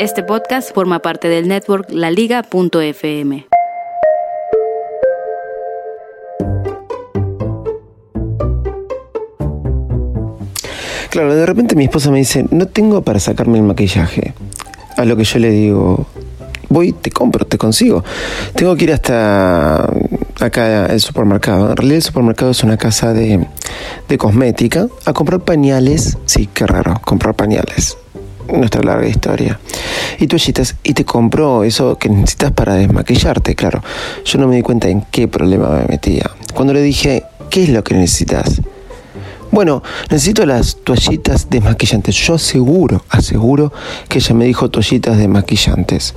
Este 0.00 0.24
podcast 0.24 0.74
forma 0.74 0.98
parte 0.98 1.28
del 1.28 1.46
network 1.46 1.88
laliga.fm. 1.88 3.46
Claro, 11.10 11.36
de 11.36 11.46
repente 11.46 11.76
mi 11.76 11.84
esposa 11.84 12.10
me 12.10 12.18
dice, 12.18 12.44
no 12.50 12.66
tengo 12.66 13.02
para 13.02 13.20
sacarme 13.20 13.58
el 13.58 13.62
maquillaje. 13.62 14.34
A 14.96 15.04
lo 15.04 15.16
que 15.16 15.22
yo 15.22 15.38
le 15.38 15.50
digo, 15.50 16.06
voy, 16.68 16.90
te 16.92 17.12
compro, 17.12 17.46
te 17.46 17.56
consigo. 17.56 18.02
Tengo 18.56 18.74
que 18.74 18.84
ir 18.84 18.92
hasta 18.92 19.88
acá 20.40 20.86
el 20.86 21.00
supermercado. 21.00 21.70
En 21.70 21.76
realidad 21.76 21.96
el 21.98 22.02
supermercado 22.02 22.50
es 22.50 22.64
una 22.64 22.76
casa 22.76 23.12
de, 23.12 23.46
de 24.08 24.18
cosmética 24.18 24.88
a 25.04 25.12
comprar 25.12 25.38
pañales. 25.40 26.18
Sí, 26.26 26.48
qué 26.52 26.66
raro, 26.66 27.00
comprar 27.04 27.34
pañales. 27.34 27.96
Nuestra 28.48 28.82
larga 28.82 29.06
historia. 29.06 29.58
Y 30.18 30.26
toallitas, 30.26 30.76
y 30.82 30.94
te 30.94 31.04
compro 31.04 31.64
eso 31.64 31.96
que 31.98 32.08
necesitas 32.08 32.52
para 32.52 32.74
desmaquillarte, 32.74 33.54
claro. 33.54 33.82
Yo 34.24 34.38
no 34.38 34.46
me 34.46 34.56
di 34.56 34.62
cuenta 34.62 34.88
en 34.88 35.02
qué 35.10 35.28
problema 35.28 35.68
me 35.70 35.86
metía. 35.86 36.30
Cuando 36.54 36.72
le 36.72 36.82
dije, 36.82 37.24
¿qué 37.50 37.64
es 37.64 37.68
lo 37.68 37.82
que 37.84 37.94
necesitas? 37.94 38.60
Bueno, 39.50 39.84
necesito 40.10 40.44
las 40.46 40.78
toallitas 40.82 41.48
desmaquillantes. 41.48 42.16
Yo 42.16 42.34
aseguro, 42.34 43.04
aseguro 43.08 43.72
que 44.08 44.18
ella 44.18 44.34
me 44.34 44.46
dijo 44.46 44.68
toallitas 44.68 45.16
desmaquillantes. 45.16 46.14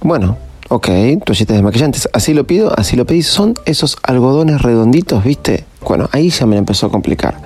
Bueno, 0.00 0.36
ok, 0.68 0.88
toallitas 1.24 1.56
desmaquillantes. 1.56 2.08
Así 2.12 2.34
lo 2.34 2.48
pido, 2.48 2.72
así 2.76 2.96
lo 2.96 3.06
pedí. 3.06 3.22
Son 3.22 3.54
esos 3.64 3.96
algodones 4.02 4.60
redonditos, 4.60 5.22
¿viste? 5.22 5.64
Bueno, 5.82 6.08
ahí 6.10 6.30
ya 6.30 6.46
me 6.46 6.56
empezó 6.56 6.86
a 6.86 6.90
complicar. 6.90 7.40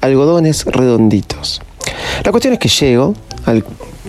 Algodones 0.00 0.64
redonditos. 0.64 1.60
La 2.24 2.30
cuestión 2.30 2.54
es 2.54 2.60
que 2.60 2.68
llego 2.68 3.12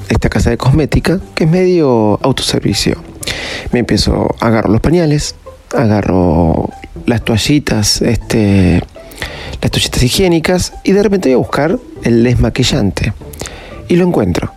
esta 0.09 0.29
casa 0.29 0.49
de 0.49 0.57
cosmética, 0.57 1.19
que 1.33 1.45
es 1.45 1.49
medio 1.49 2.19
autoservicio. 2.21 3.01
Me 3.71 3.79
empiezo 3.79 4.35
a 4.39 4.47
agarrar 4.47 4.69
los 4.69 4.81
pañales, 4.81 5.35
agarro 5.75 6.69
las 7.05 7.23
toallitas, 7.23 8.01
este 8.01 8.81
las 9.61 9.71
toallitas 9.71 10.03
higiénicas 10.03 10.73
y 10.83 10.91
de 10.91 11.01
repente 11.01 11.29
voy 11.29 11.35
a 11.35 11.37
buscar 11.37 11.79
el 12.03 12.23
desmaquillante. 12.23 13.13
Y 13.87 13.95
lo 13.95 14.07
encuentro. 14.07 14.51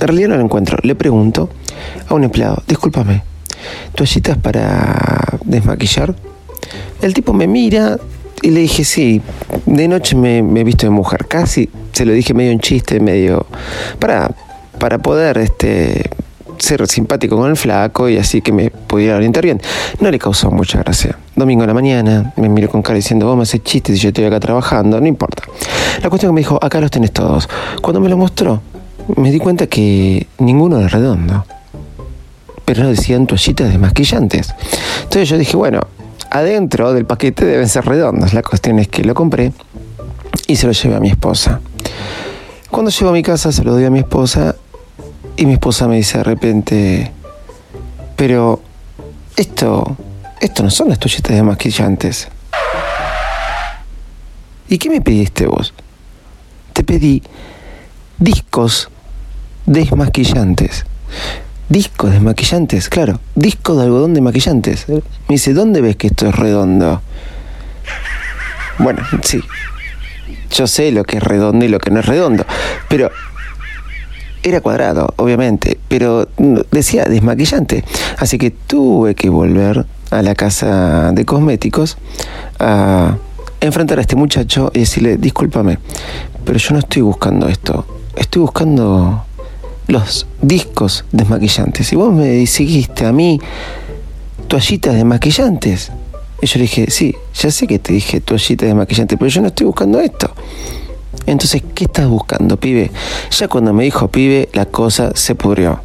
En 0.00 0.08
realidad 0.08 0.28
no 0.30 0.36
lo 0.36 0.44
encuentro. 0.44 0.78
Le 0.82 0.94
pregunto 0.94 1.50
a 2.08 2.14
un 2.14 2.24
empleado, 2.24 2.62
discúlpame, 2.66 3.22
¿toallitas 3.94 4.38
para 4.38 5.38
desmaquillar? 5.44 6.14
El 7.00 7.14
tipo 7.14 7.32
me 7.32 7.46
mira 7.46 7.98
y 8.44 8.50
le 8.50 8.60
dije, 8.60 8.84
sí, 8.84 9.22
de 9.64 9.88
noche 9.88 10.14
me, 10.16 10.38
he 10.38 10.64
visto 10.64 10.86
de 10.86 10.90
mujer. 10.90 11.26
Casi 11.26 11.70
se 11.92 12.04
lo 12.04 12.12
dije 12.12 12.34
medio 12.34 12.50
en 12.50 12.60
chiste, 12.60 13.00
medio... 13.00 13.46
Para, 13.98 14.30
para 14.78 14.98
poder 14.98 15.38
este, 15.38 16.10
ser 16.58 16.86
simpático 16.86 17.38
con 17.38 17.48
el 17.48 17.56
flaco 17.56 18.06
y 18.06 18.18
así 18.18 18.42
que 18.42 18.52
me 18.52 18.70
pudiera 18.70 19.16
orientar 19.16 19.44
bien. 19.44 19.62
No 19.98 20.10
le 20.10 20.18
causó 20.18 20.50
mucha 20.50 20.78
gracia. 20.80 21.16
Domingo 21.34 21.62
en 21.62 21.68
la 21.68 21.74
mañana 21.74 22.34
me 22.36 22.50
miró 22.50 22.68
con 22.68 22.82
cara 22.82 22.96
diciendo, 22.96 23.24
vos 23.26 23.34
me 23.34 23.44
haces 23.44 23.62
chistes 23.64 23.96
y 23.96 23.98
yo 23.98 24.08
estoy 24.08 24.26
acá 24.26 24.40
trabajando, 24.40 25.00
no 25.00 25.06
importa. 25.06 25.44
La 26.02 26.10
cuestión 26.10 26.32
que 26.32 26.34
me 26.34 26.40
dijo, 26.42 26.58
acá 26.62 26.82
los 26.82 26.90
tenés 26.90 27.12
todos. 27.12 27.48
Cuando 27.80 27.98
me 27.98 28.10
lo 28.10 28.18
mostró, 28.18 28.60
me 29.16 29.30
di 29.30 29.38
cuenta 29.38 29.68
que 29.68 30.26
ninguno 30.36 30.78
era 30.80 30.88
redondo. 30.88 31.46
Pero 32.66 32.82
no 32.82 32.90
decían 32.90 33.26
toallitas 33.26 33.70
desmaquillantes. 33.70 34.54
Entonces 35.04 35.30
yo 35.30 35.38
dije, 35.38 35.56
bueno, 35.56 35.80
adentro 36.30 36.92
del 36.92 37.06
paquete 37.06 37.44
deben 37.44 37.68
ser 37.68 37.84
redondos. 37.84 38.34
La 38.34 38.42
cuestión 38.42 38.78
es 38.78 38.88
que 38.88 39.04
lo 39.04 39.14
compré 39.14 39.52
y 40.46 40.56
se 40.56 40.66
lo 40.66 40.72
llevé 40.72 40.96
a 40.96 41.00
mi 41.00 41.10
esposa. 41.10 41.60
Cuando 42.70 42.90
llego 42.90 43.10
a 43.10 43.12
mi 43.12 43.22
casa 43.22 43.52
se 43.52 43.62
lo 43.62 43.72
doy 43.72 43.84
a 43.84 43.90
mi 43.90 44.00
esposa 44.00 44.56
y 45.36 45.46
mi 45.46 45.54
esposa 45.54 45.88
me 45.88 45.96
dice 45.96 46.18
de 46.18 46.24
repente, 46.24 47.12
pero 48.16 48.60
esto, 49.36 49.96
esto 50.40 50.62
no 50.62 50.70
son 50.70 50.88
las 50.88 50.98
toallitas 50.98 51.32
desmaquillantes. 51.32 52.28
¿Y 54.68 54.78
qué 54.78 54.90
me 54.90 55.00
pediste 55.00 55.46
vos? 55.46 55.74
Te 56.72 56.82
pedí 56.82 57.22
discos 58.18 58.88
desmaquillantes. 59.66 60.84
Discos 61.68 62.12
desmaquillantes, 62.12 62.88
claro. 62.88 63.20
Discos 63.34 63.78
de 63.78 63.84
algodón 63.84 64.14
desmaquillantes. 64.14 64.86
Me 64.88 65.02
dice, 65.28 65.54
¿dónde 65.54 65.80
ves 65.80 65.96
que 65.96 66.08
esto 66.08 66.28
es 66.28 66.36
redondo? 66.36 67.00
Bueno, 68.78 69.02
sí. 69.22 69.40
Yo 70.50 70.66
sé 70.66 70.92
lo 70.92 71.04
que 71.04 71.16
es 71.16 71.22
redondo 71.22 71.64
y 71.64 71.68
lo 71.68 71.78
que 71.78 71.90
no 71.90 72.00
es 72.00 72.06
redondo. 72.06 72.44
Pero 72.88 73.10
era 74.42 74.60
cuadrado, 74.60 75.14
obviamente, 75.16 75.78
pero 75.88 76.28
decía 76.70 77.06
desmaquillante. 77.06 77.82
Así 78.18 78.36
que 78.36 78.50
tuve 78.50 79.14
que 79.14 79.30
volver 79.30 79.86
a 80.10 80.22
la 80.22 80.34
casa 80.34 81.12
de 81.12 81.24
cosméticos 81.24 81.96
a 82.60 83.16
enfrentar 83.60 83.98
a 83.98 84.02
este 84.02 84.16
muchacho 84.16 84.70
y 84.74 84.80
decirle, 84.80 85.16
discúlpame, 85.16 85.78
pero 86.44 86.58
yo 86.58 86.72
no 86.72 86.80
estoy 86.80 87.02
buscando 87.02 87.48
esto. 87.48 87.86
Estoy 88.14 88.42
buscando 88.42 89.24
los 89.86 90.26
discos 90.40 91.04
desmaquillantes. 91.12 91.92
Y 91.92 91.96
vos 91.96 92.12
me 92.12 92.28
dijiste 92.28 93.06
a 93.06 93.12
mí 93.12 93.40
toallitas 94.48 94.94
desmaquillantes. 94.94 95.92
Y 96.40 96.46
yo 96.46 96.58
le 96.58 96.62
dije, 96.62 96.90
sí, 96.90 97.14
ya 97.34 97.50
sé 97.50 97.66
que 97.66 97.78
te 97.78 97.92
dije 97.92 98.20
toallitas 98.20 98.66
desmaquillantes, 98.66 99.18
pero 99.18 99.28
yo 99.28 99.40
no 99.40 99.48
estoy 99.48 99.66
buscando 99.66 100.00
esto. 100.00 100.30
Entonces, 101.26 101.62
¿qué 101.74 101.84
estás 101.84 102.06
buscando, 102.06 102.58
pibe? 102.58 102.90
Ya 103.30 103.48
cuando 103.48 103.72
me 103.72 103.84
dijo 103.84 104.08
pibe, 104.08 104.48
la 104.52 104.66
cosa 104.66 105.12
se 105.14 105.34
pudrió. 105.34 105.80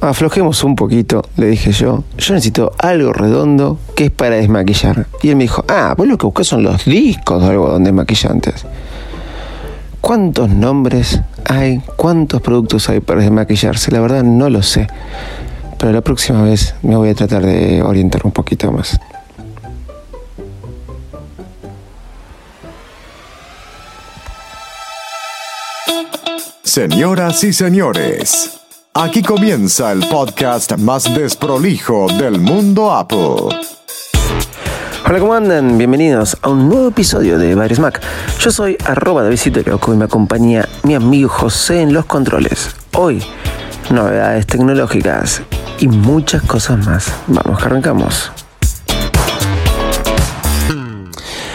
Aflojemos 0.00 0.62
un 0.64 0.76
poquito, 0.76 1.22
le 1.38 1.46
dije 1.46 1.72
yo. 1.72 2.04
Yo 2.18 2.34
necesito 2.34 2.72
algo 2.78 3.14
redondo 3.14 3.78
que 3.96 4.06
es 4.06 4.10
para 4.10 4.36
desmaquillar. 4.36 5.06
Y 5.22 5.30
él 5.30 5.36
me 5.36 5.44
dijo, 5.44 5.64
ah, 5.66 5.94
vos 5.96 6.06
lo 6.06 6.18
que 6.18 6.26
buscas 6.26 6.46
son 6.46 6.62
los 6.62 6.84
discos 6.84 7.40
de 7.42 7.48
algodón 7.48 7.84
desmaquillantes. 7.84 8.66
¿Cuántos 10.04 10.50
nombres 10.50 11.18
hay? 11.46 11.80
¿Cuántos 11.96 12.42
productos 12.42 12.90
hay 12.90 13.00
para 13.00 13.22
desmaquillarse? 13.22 13.90
La 13.90 14.00
verdad 14.00 14.22
no 14.22 14.50
lo 14.50 14.62
sé. 14.62 14.86
Pero 15.78 15.92
la 15.92 16.02
próxima 16.02 16.42
vez 16.42 16.74
me 16.82 16.94
voy 16.94 17.08
a 17.08 17.14
tratar 17.14 17.42
de 17.42 17.82
orientar 17.82 18.20
un 18.24 18.30
poquito 18.30 18.70
más. 18.70 19.00
Señoras 26.62 27.42
y 27.42 27.54
señores, 27.54 28.60
aquí 28.92 29.22
comienza 29.22 29.90
el 29.90 30.06
podcast 30.06 30.76
más 30.76 31.14
desprolijo 31.14 32.08
del 32.08 32.40
mundo 32.40 32.92
Apple. 32.92 33.73
Hola, 35.14 35.20
¿cómo 35.20 35.34
andan? 35.34 35.78
Bienvenidos 35.78 36.36
a 36.42 36.48
un 36.48 36.68
nuevo 36.68 36.88
episodio 36.88 37.38
de 37.38 37.54
Bares 37.54 37.78
Mac. 37.78 38.02
Yo 38.40 38.50
soy 38.50 38.76
arroba 38.84 39.22
de 39.22 39.62
Loco 39.64 39.94
y 39.94 39.96
me 39.96 40.06
acompaña 40.06 40.68
mi 40.82 40.96
amigo 40.96 41.28
José 41.28 41.82
en 41.82 41.92
los 41.92 42.06
controles. 42.06 42.74
Hoy, 42.94 43.22
novedades 43.92 44.44
tecnológicas 44.48 45.42
y 45.78 45.86
muchas 45.86 46.42
cosas 46.42 46.84
más. 46.84 47.12
Vamos, 47.28 47.60
que 47.60 47.64
arrancamos. 47.64 48.32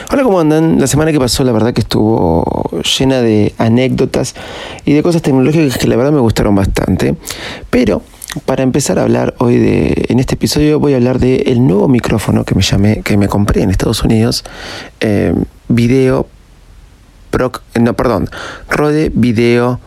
Hola, 0.09 0.23
¿cómo 0.23 0.39
andan? 0.39 0.79
La 0.79 0.87
semana 0.87 1.11
que 1.11 1.19
pasó 1.19 1.43
la 1.43 1.51
verdad 1.51 1.73
que 1.73 1.81
estuvo 1.81 2.81
llena 2.97 3.19
de 3.19 3.53
anécdotas 3.57 4.35
y 4.85 4.93
de 4.93 5.03
cosas 5.03 5.21
tecnológicas 5.21 5.77
que 5.77 5.87
la 5.89 5.97
verdad 5.97 6.13
me 6.13 6.21
gustaron 6.21 6.55
bastante. 6.55 7.17
Pero 7.69 8.03
para 8.45 8.63
empezar 8.63 8.99
a 8.99 9.03
hablar 9.03 9.33
hoy 9.39 9.57
de, 9.57 10.05
en 10.09 10.19
este 10.19 10.35
episodio 10.35 10.79
voy 10.79 10.93
a 10.93 10.97
hablar 10.97 11.19
del 11.19 11.65
nuevo 11.65 11.87
micrófono 11.87 12.43
que 12.45 12.55
me 12.55 12.61
llamé, 12.61 13.01
que 13.01 13.17
me 13.17 13.27
compré 13.27 13.63
en 13.63 13.71
Estados 13.71 14.03
Unidos, 14.03 14.43
eh, 14.99 15.33
Video 15.67 16.27
Proc, 17.31 17.61
no, 17.79 17.93
perdón, 17.93 18.29
Rode 18.69 19.11
Video 19.13 19.79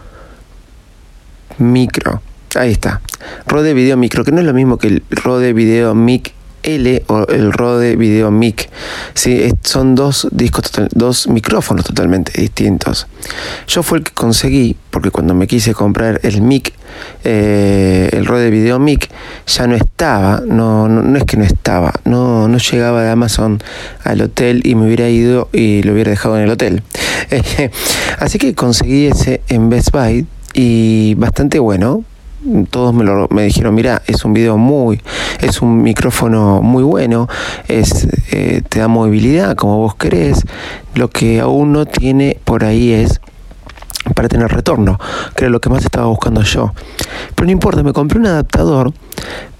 Micro. 1.58 2.22
Ahí 2.54 2.72
está. 2.72 3.00
Rode 3.46 3.74
Video 3.74 3.96
Micro, 3.96 4.24
que 4.24 4.32
no 4.32 4.40
es 4.40 4.46
lo 4.46 4.54
mismo 4.54 4.78
que 4.78 4.88
el 4.88 5.04
Rode 5.10 5.52
Video 5.52 5.94
Mic 5.94 6.34
L 6.62 7.02
o 7.08 7.26
el 7.28 7.52
Rode 7.52 7.96
Video 7.96 8.30
Mic. 8.30 8.68
¿sí? 9.14 9.50
Son 9.62 9.94
dos 9.94 10.28
discos, 10.30 10.70
dos 10.92 11.28
micrófonos 11.28 11.84
totalmente 11.84 12.40
distintos. 12.40 13.06
Yo 13.66 13.82
fue 13.82 13.98
el 13.98 14.04
que 14.04 14.12
conseguí, 14.12 14.76
porque 14.90 15.10
cuando 15.10 15.34
me 15.34 15.46
quise 15.46 15.74
comprar 15.74 16.20
el 16.22 16.42
mic, 16.42 16.72
eh, 17.24 18.08
el 18.12 18.26
Rode 18.26 18.50
Video 18.50 18.78
Mic, 18.78 19.08
ya 19.46 19.66
no 19.66 19.74
estaba, 19.74 20.42
no, 20.46 20.88
no, 20.88 21.16
es 21.16 21.24
que 21.24 21.36
no 21.36 21.44
estaba, 21.44 21.92
no, 22.04 22.48
no 22.48 22.58
llegaba 22.58 23.02
de 23.02 23.10
Amazon 23.10 23.62
al 24.04 24.20
hotel 24.22 24.62
y 24.64 24.74
me 24.74 24.86
hubiera 24.86 25.08
ido 25.08 25.48
y 25.52 25.82
lo 25.82 25.92
hubiera 25.92 26.10
dejado 26.10 26.36
en 26.36 26.44
el 26.44 26.50
hotel. 26.50 26.82
Así 28.18 28.38
que 28.38 28.54
conseguí 28.54 29.06
ese 29.06 29.42
en 29.48 29.70
Best 29.70 29.90
Buy 29.92 30.26
y 30.54 31.14
bastante 31.14 31.58
bueno, 31.58 32.04
todos 32.70 32.94
me, 32.94 33.04
lo, 33.04 33.28
me 33.30 33.44
dijeron, 33.44 33.74
mira, 33.74 34.02
es 34.06 34.24
un 34.24 34.32
video 34.32 34.56
muy, 34.56 35.00
es 35.40 35.62
un 35.62 35.82
micrófono 35.82 36.62
muy 36.62 36.82
bueno, 36.82 37.28
es, 37.68 38.08
eh, 38.32 38.62
te 38.68 38.80
da 38.80 38.88
movilidad 38.88 39.54
como 39.56 39.78
vos 39.78 39.94
querés, 39.94 40.42
lo 40.94 41.08
que 41.08 41.40
aún 41.40 41.72
no 41.72 41.86
tiene 41.86 42.38
por 42.44 42.64
ahí 42.64 42.92
es 42.92 43.20
para 44.14 44.28
tener 44.28 44.50
retorno, 44.50 44.98
que 45.36 45.44
era 45.44 45.50
lo 45.50 45.60
que 45.60 45.70
más 45.70 45.84
estaba 45.84 46.06
buscando 46.06 46.42
yo. 46.42 46.72
Pero 47.34 47.46
no 47.46 47.52
importa, 47.52 47.82
me 47.82 47.92
compré 47.92 48.18
un 48.18 48.26
adaptador 48.26 48.92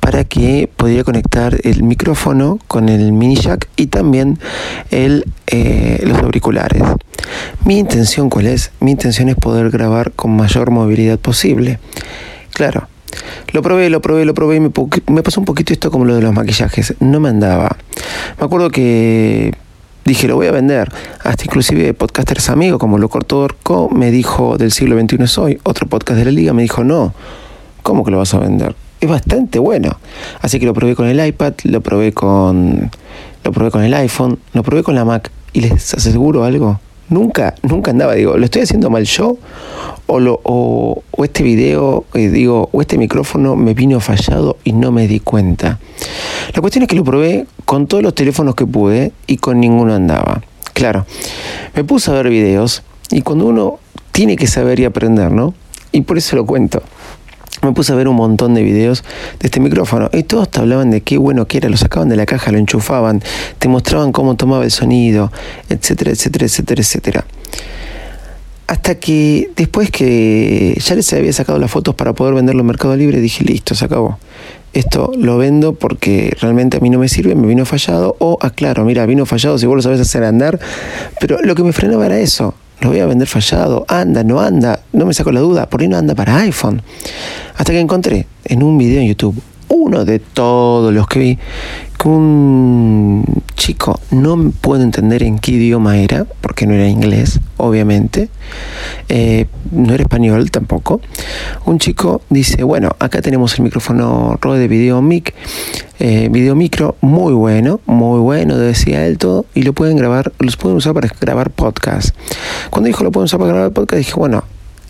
para 0.01 0.25
que 0.25 0.69
pudiera 0.77 1.05
conectar 1.05 1.57
el 1.63 1.85
micrófono 1.85 2.59
con 2.67 2.89
el 2.89 3.13
mini 3.13 3.37
jack 3.37 3.69
y 3.77 3.87
también 3.87 4.41
el, 4.91 5.25
eh, 5.47 6.03
los 6.05 6.19
auriculares. 6.19 6.83
Mi 7.65 7.79
intención 7.79 8.29
cuál 8.29 8.47
es? 8.47 8.73
Mi 8.81 8.91
intención 8.91 9.29
es 9.29 9.37
poder 9.37 9.71
grabar 9.71 10.11
con 10.11 10.37
mayor 10.37 10.71
movilidad 10.71 11.19
posible. 11.19 11.79
Claro. 12.53 12.89
Lo 13.53 13.61
probé, 13.61 13.91
lo 13.91 14.01
probé, 14.01 14.25
lo 14.25 14.35
probé 14.35 14.57
y 14.57 14.61
me, 14.61 14.71
pasó 15.23 15.41
un 15.41 15.45
poquito 15.45 15.73
esto 15.73 15.91
como 15.91 16.05
lo 16.05 16.15
de 16.15 16.23
los 16.23 16.33
maquillajes. 16.33 16.95
No 17.01 17.21
me 17.21 17.29
andaba. 17.29 17.77
Me 18.39 18.45
acuerdo 18.47 18.71
que 18.71 19.53
dije, 20.05 20.27
lo 20.29 20.37
voy 20.37 20.47
a 20.47 20.53
vender. 20.53 20.91
Hasta 21.23 21.45
inclusive 21.45 21.93
podcasters 21.95 22.49
amigos 22.49 22.79
como 22.79 22.99
Lo 22.99 23.09
Corto 23.09 23.49
me 23.91 24.11
dijo 24.11 24.57
del 24.57 24.73
siglo 24.73 24.99
XXI 24.99 25.27
soy. 25.27 25.61
Otro 25.65 25.87
podcast 25.87 26.19
de 26.19 26.25
la 26.25 26.31
liga 26.31 26.53
me 26.55 26.63
dijo, 26.63 26.85
no, 26.85 27.13
¿cómo 27.83 28.05
que 28.05 28.11
lo 28.11 28.19
vas 28.19 28.33
a 28.35 28.39
vender? 28.39 28.75
Es 29.01 29.09
bastante 29.09 29.59
bueno. 29.59 29.99
Así 30.41 30.59
que 30.59 30.65
lo 30.65 30.73
probé 30.73 30.95
con 30.95 31.07
el 31.07 31.25
iPad, 31.25 31.55
lo 31.65 31.81
probé 31.81 32.13
con, 32.13 32.91
lo 33.45 33.53
probé 33.53 33.71
con 33.71 33.83
el 33.83 33.93
iPhone, 33.95 34.39
lo 34.55 34.63
probé 34.63 34.83
con 34.83 34.95
la 34.95 35.05
Mac. 35.05 35.31
Y 35.53 35.61
les 35.61 35.93
aseguro 35.93 36.45
algo, 36.45 36.81
nunca, 37.13 37.55
nunca 37.63 37.91
andaba, 37.91 38.15
digo, 38.15 38.37
¿lo 38.37 38.45
estoy 38.45 38.63
haciendo 38.63 38.91
mal 38.91 39.05
yo? 39.05 39.37
O, 40.07 40.19
lo, 40.19 40.41
o, 40.43 41.03
este 41.23 41.43
video, 41.43 42.05
eh, 42.15 42.29
digo, 42.29 42.69
o 42.73 42.81
este 42.81 42.99
micrófono 42.99 43.55
me 43.55 43.75
vino 43.75 44.01
fallado 44.01 44.57
y 44.65 44.73
no 44.73 44.91
me 44.91 45.07
di 45.07 45.21
cuenta. 45.21 45.79
La 46.55 46.61
cuestión 46.61 46.83
es 46.83 46.89
que 46.89 46.97
lo 46.97 47.05
probé 47.05 47.47
con 47.65 47.87
todos 47.87 48.03
los 48.03 48.15
teléfonos 48.15 48.55
que 48.55 48.67
pude 48.67 49.13
y 49.27 49.37
con 49.37 49.61
ninguno 49.61 49.95
andaba. 49.95 50.43
Claro, 50.73 51.07
me 51.75 51.85
puse 51.85 52.11
a 52.11 52.15
ver 52.15 52.29
videos 52.29 52.83
y 53.11 53.23
cuando 53.23 53.47
uno 53.47 53.79
tiene 54.11 54.37
que 54.37 54.47
saber 54.47 54.81
y 54.81 54.85
aprender, 54.85 55.31
¿no? 55.31 55.55
Y 55.93 56.01
por 56.03 56.19
eso 56.19 56.37
lo 56.37 56.47
cuento 56.47 56.83
me 57.63 57.73
puse 57.73 57.93
a 57.93 57.97
ver 57.97 58.09
un 58.09 58.17
montón 58.17 58.55
de 58.55 58.63
videos 58.63 59.05
de 59.39 59.47
este 59.47 59.61
micrófono 59.61 60.11
y 60.13 60.25
todos 60.25 60.51
te 60.51 60.61
hablaban 60.61 60.91
de 60.91 61.01
qué 61.01 61.17
bueno 61.17 61.47
que 61.47 61.59
era, 61.59 61.69
lo 61.69 61.77
sacaban 61.77 62.09
de 62.09 62.17
la 62.17 62.27
caja, 62.27 62.51
lo 62.51 62.59
enchufaban, 62.59 63.23
te 63.59 63.69
mostraban 63.69 64.11
cómo 64.11 64.35
tomaba 64.35 64.65
el 64.65 64.73
sonido, 64.73 65.31
etcétera, 65.69 66.11
etcétera, 66.11 66.47
etcétera, 66.47 66.81
etcétera. 66.83 67.25
Hasta 68.67 68.95
que 68.97 69.51
después 69.55 69.91
que 69.91 70.77
ya 70.83 70.95
les 70.95 71.13
había 71.13 71.33
sacado 71.33 71.59
las 71.59 71.71
fotos 71.71 71.95
para 71.95 72.15
poder 72.15 72.35
venderlo 72.35 72.63
en 72.63 72.67
Mercado 72.67 72.97
Libre, 72.97 73.21
dije, 73.21 73.45
listo, 73.45 73.75
se 73.75 73.85
acabó. 73.85 74.19
Esto 74.73 75.13
lo 75.17 75.37
vendo 75.37 75.75
porque 75.75 76.35
realmente 76.41 76.79
a 76.79 76.81
mí 76.81 76.89
no 76.89 76.99
me 76.99 77.09
sirve, 77.09 77.35
me 77.35 77.47
vino 77.47 77.67
fallado. 77.67 78.17
O 78.19 78.39
aclaro, 78.41 78.85
mira, 78.87 79.05
vino 79.05 79.27
fallado 79.27 79.59
si 79.59 79.67
vos 79.67 79.77
lo 79.77 79.83
sabés 79.83 80.01
hacer 80.01 80.25
andar. 80.25 80.59
Pero 81.21 81.39
lo 81.43 81.55
que 81.55 81.63
me 81.63 81.75
frenaba 81.75 82.07
era 82.07 82.19
eso 82.19 82.55
lo 82.83 82.89
voy 82.91 83.01
a 83.01 83.07
vender 83.07 83.29
fallado, 83.29 83.85
anda, 83.89 84.25
no 84.25 84.41
anda, 84.41 84.81
no 84.93 85.07
me 85.07 85.15
saco 85.15 85.31
la 85.31 85.41
duda, 85.41 85.69
por 85.69 85.81
ahí 85.81 85.89
no 85.89 85.97
anda 85.97 86.15
para 86.15 86.37
iPhone. 86.39 86.83
Hasta 87.57 87.73
que 87.73 87.81
encontré 87.81 88.27
en 88.45 88.63
un 88.63 88.77
video 88.77 89.01
en 89.01 89.09
YouTube, 89.09 89.41
uno 89.69 90.05
de 90.05 90.19
todos 90.19 90.93
los 90.93 91.07
que 91.07 91.19
vi, 91.19 91.39
un 92.11 93.25
chico, 93.55 94.01
no 94.11 94.51
puedo 94.61 94.83
entender 94.83 95.23
en 95.23 95.39
qué 95.39 95.53
idioma 95.53 95.99
era, 95.99 96.27
porque 96.41 96.67
no 96.67 96.75
era 96.75 96.89
inglés, 96.89 97.41
obviamente, 97.57 98.29
eh, 99.09 99.47
no 99.71 99.95
era 99.95 100.03
español 100.03 100.51
tampoco. 100.51 101.01
Un 101.65 101.79
chico 101.79 102.23
dice, 102.29 102.65
bueno, 102.65 102.91
acá 102.99 103.23
tenemos 103.23 103.57
el 103.59 103.65
micrófono 103.65 104.39
Rode 104.41 104.61
de 104.61 104.69
video 104.69 105.01
mic, 105.03 105.35
eh, 105.99 106.29
video 106.31 106.55
micro, 106.55 106.97
muy 107.01 107.33
bueno, 107.33 107.81
muy 107.87 108.21
bueno, 108.21 108.57
decía 108.57 109.07
él 109.07 109.19
todo, 109.19 109.47
y 109.55 109.63
lo 109.63 109.73
pueden 109.73 109.97
grabar, 109.97 110.33
los 110.39 110.57
pueden 110.57 110.77
usar 110.77 110.95
para 110.95 111.09
grabar 111.21 111.51
podcast. 111.51 112.17
Cuando 112.71 112.89
dijo 112.89 113.05
lo 113.05 113.13
pueden 113.13 113.27
usar 113.27 113.39
para 113.39 113.53
grabar 113.53 113.73
podcast, 113.73 113.99
dije, 113.99 114.15
bueno, 114.17 114.45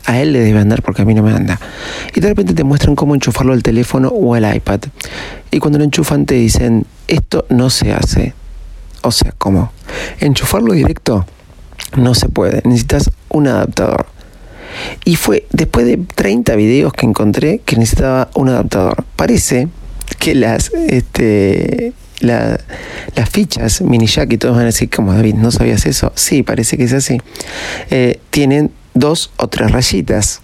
a 0.04 0.20
él 0.20 0.32
le 0.32 0.40
debe 0.40 0.58
andar 0.58 0.82
porque 0.82 1.02
a 1.02 1.04
mí 1.04 1.14
no 1.14 1.22
me 1.22 1.32
anda. 1.32 1.60
Y 2.14 2.20
de 2.20 2.28
repente 2.28 2.54
te 2.54 2.64
muestran 2.64 2.96
cómo 2.96 3.14
enchufarlo 3.14 3.52
al 3.52 3.62
teléfono 3.62 4.08
o 4.08 4.34
al 4.34 4.54
iPad. 4.54 4.80
Y 5.50 5.58
cuando 5.58 5.78
lo 5.78 5.84
enchufan 5.84 6.26
te 6.26 6.34
dicen, 6.34 6.86
esto 7.08 7.46
no 7.48 7.70
se 7.70 7.92
hace. 7.92 8.34
O 9.02 9.10
sea, 9.10 9.32
¿cómo? 9.38 9.72
Enchufarlo 10.20 10.72
directo 10.72 11.26
no 11.96 12.14
se 12.14 12.28
puede. 12.28 12.62
Necesitas 12.64 13.10
un 13.28 13.48
adaptador. 13.48 14.06
Y 15.04 15.16
fue 15.16 15.46
después 15.50 15.86
de 15.86 15.98
30 15.98 16.56
videos 16.56 16.92
que 16.92 17.06
encontré 17.06 17.60
que 17.64 17.76
necesitaba 17.76 18.30
un 18.34 18.48
adaptador. 18.48 19.04
Parece 19.16 19.68
que 20.18 20.34
las, 20.34 20.72
este, 20.88 21.92
las 22.20 22.58
fichas 23.30 23.82
mini 23.82 24.06
jack 24.06 24.32
y 24.32 24.38
todos 24.38 24.54
van 24.54 24.62
a 24.62 24.66
decir, 24.66 24.88
como 24.88 25.12
David, 25.12 25.34
¿no 25.34 25.50
sabías 25.50 25.86
eso? 25.86 26.12
Sí, 26.14 26.42
parece 26.42 26.76
que 26.76 26.84
es 26.84 26.92
así. 26.92 27.20
Eh, 27.90 28.20
tienen 28.30 28.70
dos 28.94 29.30
o 29.36 29.48
tres 29.48 29.70
rayitas. 29.70 30.40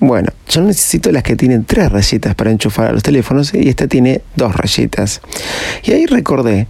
Bueno, 0.00 0.28
yo 0.48 0.62
necesito 0.62 1.12
las 1.12 1.22
que 1.22 1.36
tienen 1.36 1.64
tres 1.64 1.92
rayitas 1.92 2.34
para 2.34 2.50
enchufar 2.50 2.88
a 2.88 2.92
los 2.92 3.02
teléfonos 3.02 3.52
y 3.52 3.68
esta 3.68 3.86
tiene 3.86 4.22
dos 4.34 4.54
rayitas. 4.54 5.20
Y 5.84 5.92
ahí 5.92 6.06
recordé 6.06 6.66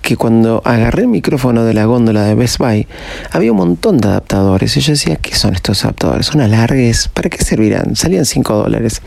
que 0.00 0.16
cuando 0.16 0.62
agarré 0.64 1.02
el 1.02 1.08
micrófono 1.08 1.64
de 1.64 1.74
la 1.74 1.84
góndola 1.84 2.22
de 2.24 2.34
Best 2.34 2.58
Buy, 2.58 2.86
había 3.30 3.50
un 3.50 3.58
montón 3.58 3.98
de 3.98 4.08
adaptadores. 4.08 4.76
Y 4.76 4.80
yo 4.80 4.92
decía, 4.92 5.16
¿qué 5.16 5.34
son 5.34 5.54
estos 5.54 5.84
adaptadores? 5.84 6.26
¿Son 6.26 6.40
alargues? 6.40 7.08
¿Para 7.08 7.28
qué 7.28 7.44
servirán? 7.44 7.96
Salían 7.96 8.24
5 8.24 8.54
dólares. 8.54 9.02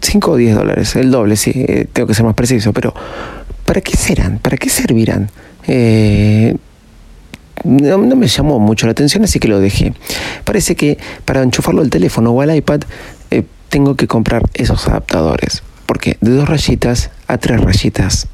5 0.00 0.30
o 0.30 0.36
10 0.36 0.54
dólares, 0.54 0.96
el 0.96 1.10
doble, 1.10 1.36
sí, 1.36 1.52
eh, 1.54 1.86
tengo 1.92 2.06
que 2.06 2.14
ser 2.14 2.24
más 2.24 2.34
preciso. 2.34 2.72
Pero, 2.72 2.94
¿para 3.64 3.80
qué 3.80 3.96
serán? 3.96 4.38
¿Para 4.38 4.56
qué 4.56 4.68
servirán? 4.68 5.30
Eh, 5.66 6.56
no, 7.64 7.98
me 7.98 8.26
llamó 8.26 8.58
mucho 8.58 8.86
la 8.86 8.92
atención, 8.92 9.24
así 9.24 9.38
que 9.38 9.48
lo 9.48 9.60
dejé. 9.60 9.94
Parece 10.44 10.74
que 10.74 10.98
para 11.24 11.42
enchufarlo 11.42 11.82
al 11.82 11.90
teléfono 11.90 12.30
o 12.30 12.40
al 12.40 12.54
iPad 12.54 12.82
eh, 13.30 13.44
tengo 13.68 13.94
que 13.94 14.06
comprar 14.06 14.42
esos 14.54 14.88
adaptadores. 14.88 15.62
Porque 15.86 16.16
de 16.20 16.32
dos 16.32 16.48
rayitas 16.48 17.10
a 17.26 17.38
tres 17.38 17.60
rayitas. 17.60 18.26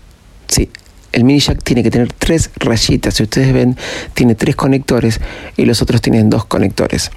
Sí, 0.48 0.70
el 1.12 1.24
mini 1.24 1.40
jack 1.40 1.62
tiene 1.62 1.82
que 1.82 1.90
tener 1.90 2.12
tres 2.12 2.50
rayitas. 2.56 3.14
Si 3.14 3.22
ustedes 3.22 3.52
ven, 3.52 3.76
tiene 4.14 4.34
tres 4.34 4.56
conectores 4.56 5.20
y 5.56 5.64
los 5.64 5.82
otros 5.82 6.00
tienen 6.00 6.30
dos 6.30 6.44
conectores. 6.44 7.10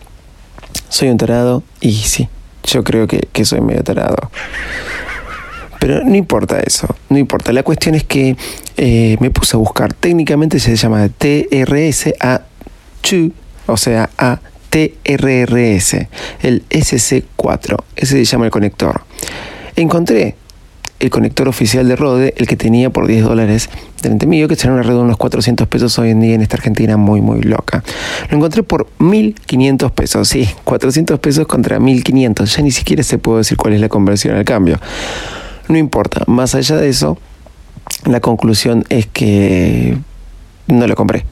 Soy 0.89 1.09
un 1.09 1.17
tarado 1.17 1.63
y 1.79 1.93
sí, 1.93 2.29
yo 2.63 2.83
creo 2.83 3.07
que, 3.07 3.27
que 3.31 3.45
soy 3.45 3.61
medio 3.61 3.83
tarado. 3.83 4.31
Pero 5.81 6.03
no 6.03 6.15
importa 6.15 6.59
eso, 6.59 6.95
no 7.09 7.17
importa. 7.17 7.51
La 7.51 7.63
cuestión 7.63 7.95
es 7.95 8.03
que 8.03 8.37
eh, 8.77 9.17
me 9.19 9.31
puse 9.31 9.57
a 9.57 9.59
buscar. 9.59 9.93
Técnicamente 9.93 10.59
se 10.59 10.75
llama 10.75 11.09
TRS 11.09 12.13
a 12.19 12.41
2, 13.01 13.31
o 13.65 13.77
sea, 13.77 14.07
a 14.15 14.39
TRRS, 14.69 16.07
el 16.43 16.63
SC4. 16.69 17.77
Ese 17.95 18.15
se 18.15 18.25
llama 18.25 18.45
el 18.45 18.51
conector. 18.51 19.01
Encontré 19.75 20.35
el 20.99 21.09
conector 21.09 21.47
oficial 21.47 21.87
de 21.87 21.95
Rode, 21.95 22.35
el 22.37 22.45
que 22.45 22.55
tenía 22.55 22.91
por 22.91 23.07
10 23.07 23.23
dólares 23.23 23.67
delante 24.03 24.27
mío, 24.27 24.47
que 24.47 24.55
será 24.55 24.73
una 24.73 24.83
red 24.83 24.93
de 24.93 24.99
unos 24.99 25.17
400 25.17 25.67
pesos 25.67 25.97
hoy 25.97 26.11
en 26.11 26.21
día 26.21 26.35
en 26.35 26.43
esta 26.43 26.57
Argentina 26.57 26.95
muy, 26.95 27.21
muy 27.21 27.41
loca. 27.41 27.83
Lo 28.29 28.37
encontré 28.37 28.61
por 28.61 28.87
1500 28.99 29.91
pesos, 29.93 30.27
sí, 30.27 30.47
400 30.63 31.19
pesos 31.19 31.47
contra 31.47 31.79
1500. 31.79 32.55
Ya 32.55 32.61
ni 32.61 32.69
siquiera 32.69 33.01
se 33.01 33.17
puede 33.17 33.39
decir 33.39 33.57
cuál 33.57 33.73
es 33.73 33.81
la 33.81 33.89
conversión 33.89 34.35
al 34.35 34.45
cambio. 34.45 34.79
No 35.71 35.77
importa, 35.77 36.25
más 36.27 36.53
allá 36.53 36.75
de 36.75 36.89
eso, 36.89 37.17
la 38.03 38.19
conclusión 38.19 38.83
es 38.89 39.05
que 39.05 39.97
no 40.67 40.85
lo 40.85 40.97
compré. 40.97 41.25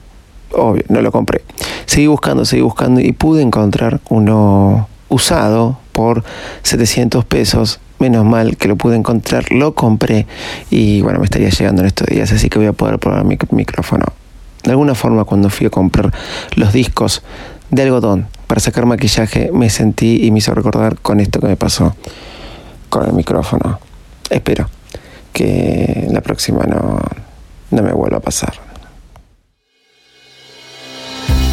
Obvio, 0.54 0.86
no 0.88 1.02
lo 1.02 1.12
compré. 1.12 1.42
Seguí 1.86 2.08
buscando, 2.08 2.46
seguí 2.46 2.62
buscando 2.62 3.02
y 3.02 3.12
pude 3.12 3.42
encontrar 3.42 4.00
uno 4.08 4.88
usado 5.10 5.78
por 5.92 6.24
700 6.64 7.26
pesos. 7.26 7.82
Menos 8.00 8.24
mal 8.24 8.56
que 8.56 8.70
lo 8.70 8.78
pude 8.78 8.96
encontrar, 8.96 9.52
lo 9.52 9.76
compré 9.76 10.26
y 10.70 11.02
bueno, 11.02 11.20
me 11.20 11.26
estaría 11.26 11.50
llegando 11.50 11.82
en 11.82 11.88
estos 11.88 12.08
días, 12.08 12.32
así 12.32 12.48
que 12.48 12.60
voy 12.60 12.70
a 12.70 12.72
poder 12.72 12.98
probar 12.98 13.26
mi 13.26 13.38
micrófono. 13.52 14.06
De 14.64 14.72
alguna 14.72 14.96
forma, 14.96 15.26
cuando 15.26 15.50
fui 15.50 15.68
a 15.68 15.70
comprar 15.70 16.14
los 16.56 16.72
discos 16.72 17.24
de 17.72 17.82
algodón 17.82 18.28
para 18.48 18.62
sacar 18.62 18.86
maquillaje, 18.86 19.52
me 19.52 19.70
sentí 19.70 20.26
y 20.26 20.32
me 20.32 20.38
hizo 20.38 20.54
recordar 20.54 20.98
con 21.02 21.20
esto 21.20 21.42
que 21.42 21.48
me 21.48 21.58
pasó 21.58 21.94
con 22.90 23.06
el 23.06 23.12
micrófono. 23.12 23.89
Espero. 24.30 24.70
que 25.34 26.08
la 26.12 26.22
próxima 26.22 26.66
no, 26.66 27.00
no 27.72 27.84
me 27.84 27.94
vuelva 27.94 28.18
a 28.18 28.22
pasar. 28.22 28.54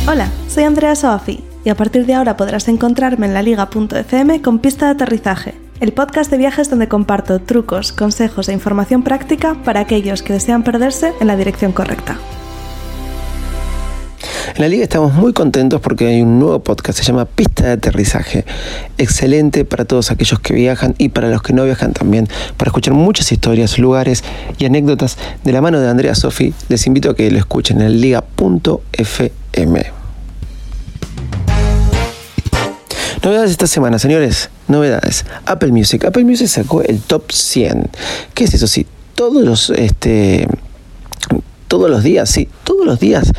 Hola, 0.09 0.29
soy 0.49 0.65
Andrea 0.65 0.95
Soafi 0.95 1.45
y 1.65 1.69
a 1.69 1.75
partir 1.75 2.07
de 2.07 2.15
ahora 2.15 2.37
podrás 2.37 2.69
encontrarme 2.69 3.27
en 3.27 3.35
la 3.35 3.43
liga.fm 3.43 4.41
con 4.41 4.61
pista 4.61 4.87
de 4.87 4.93
aterrizaje, 4.93 5.55
el 5.81 5.93
podcast 5.93 6.31
de 6.31 6.39
viajes 6.39 6.71
donde 6.71 6.89
comparto 6.89 7.41
trucos, 7.41 7.93
consejos 7.93 8.49
e 8.49 8.53
información 8.53 9.03
práctica 9.03 9.57
para 9.65 9.81
aquellos 9.81 10.23
que 10.23 10.33
desean 10.33 10.63
perderse 10.63 11.13
en 11.21 11.27
la 11.27 11.37
dirección 11.37 11.73
correcta. 11.73 12.19
En 14.55 14.63
la 14.63 14.69
liga 14.69 14.85
estamos 14.85 15.13
muy 15.13 15.33
contentos 15.33 15.81
porque 15.81 16.07
hay 16.07 16.23
un 16.23 16.39
nuevo 16.39 16.61
podcast, 16.61 16.99
se 16.99 17.05
llama 17.05 17.25
Pista 17.25 17.65
de 17.65 17.73
Aterrizaje. 17.73 18.45
Excelente 18.97 19.65
para 19.65 19.85
todos 19.85 20.11
aquellos 20.11 20.39
que 20.41 20.55
viajan 20.55 20.95
y 20.99 21.09
para 21.09 21.29
los 21.29 21.43
que 21.43 21.53
no 21.53 21.65
viajan 21.65 21.93
también, 21.93 22.29
para 22.57 22.69
escuchar 22.69 22.95
muchas 22.95 23.33
historias, 23.33 23.79
lugares 23.79 24.23
y 24.59 24.65
anécdotas 24.65 25.19
de 25.43 25.53
la 25.53 25.61
mano 25.61 25.81
de 25.81 25.89
Andrea 25.89 26.15
Sofi. 26.15 26.55
Les 26.69 26.87
invito 26.87 27.11
a 27.11 27.17
que 27.17 27.31
lo 27.31 27.39
escuchen 27.39 27.83
en 27.83 28.01
liga.fm. 28.01 29.83
Novedades 33.23 33.51
esta 33.51 33.67
semana, 33.67 33.99
señores. 33.99 34.51
Novedades. 34.69 35.27
Apple 35.45 35.73
Music. 35.73 36.05
Apple 36.05 36.25
Music 36.25 36.47
sacó 36.47 36.83
el 36.83 37.01
top 37.01 37.33
100. 37.33 37.91
¿Qué 38.33 38.45
es 38.45 38.55
eso? 38.55 38.69
Sí, 38.69 38.87
todos 39.17 39.45
los 39.45 39.71
este 39.71 40.47
todos 41.69 41.91
los 41.91 42.03
días, 42.03 42.31
sí, 42.31 42.49
todos 42.65 42.87
los 42.87 43.01
días 43.01 43.33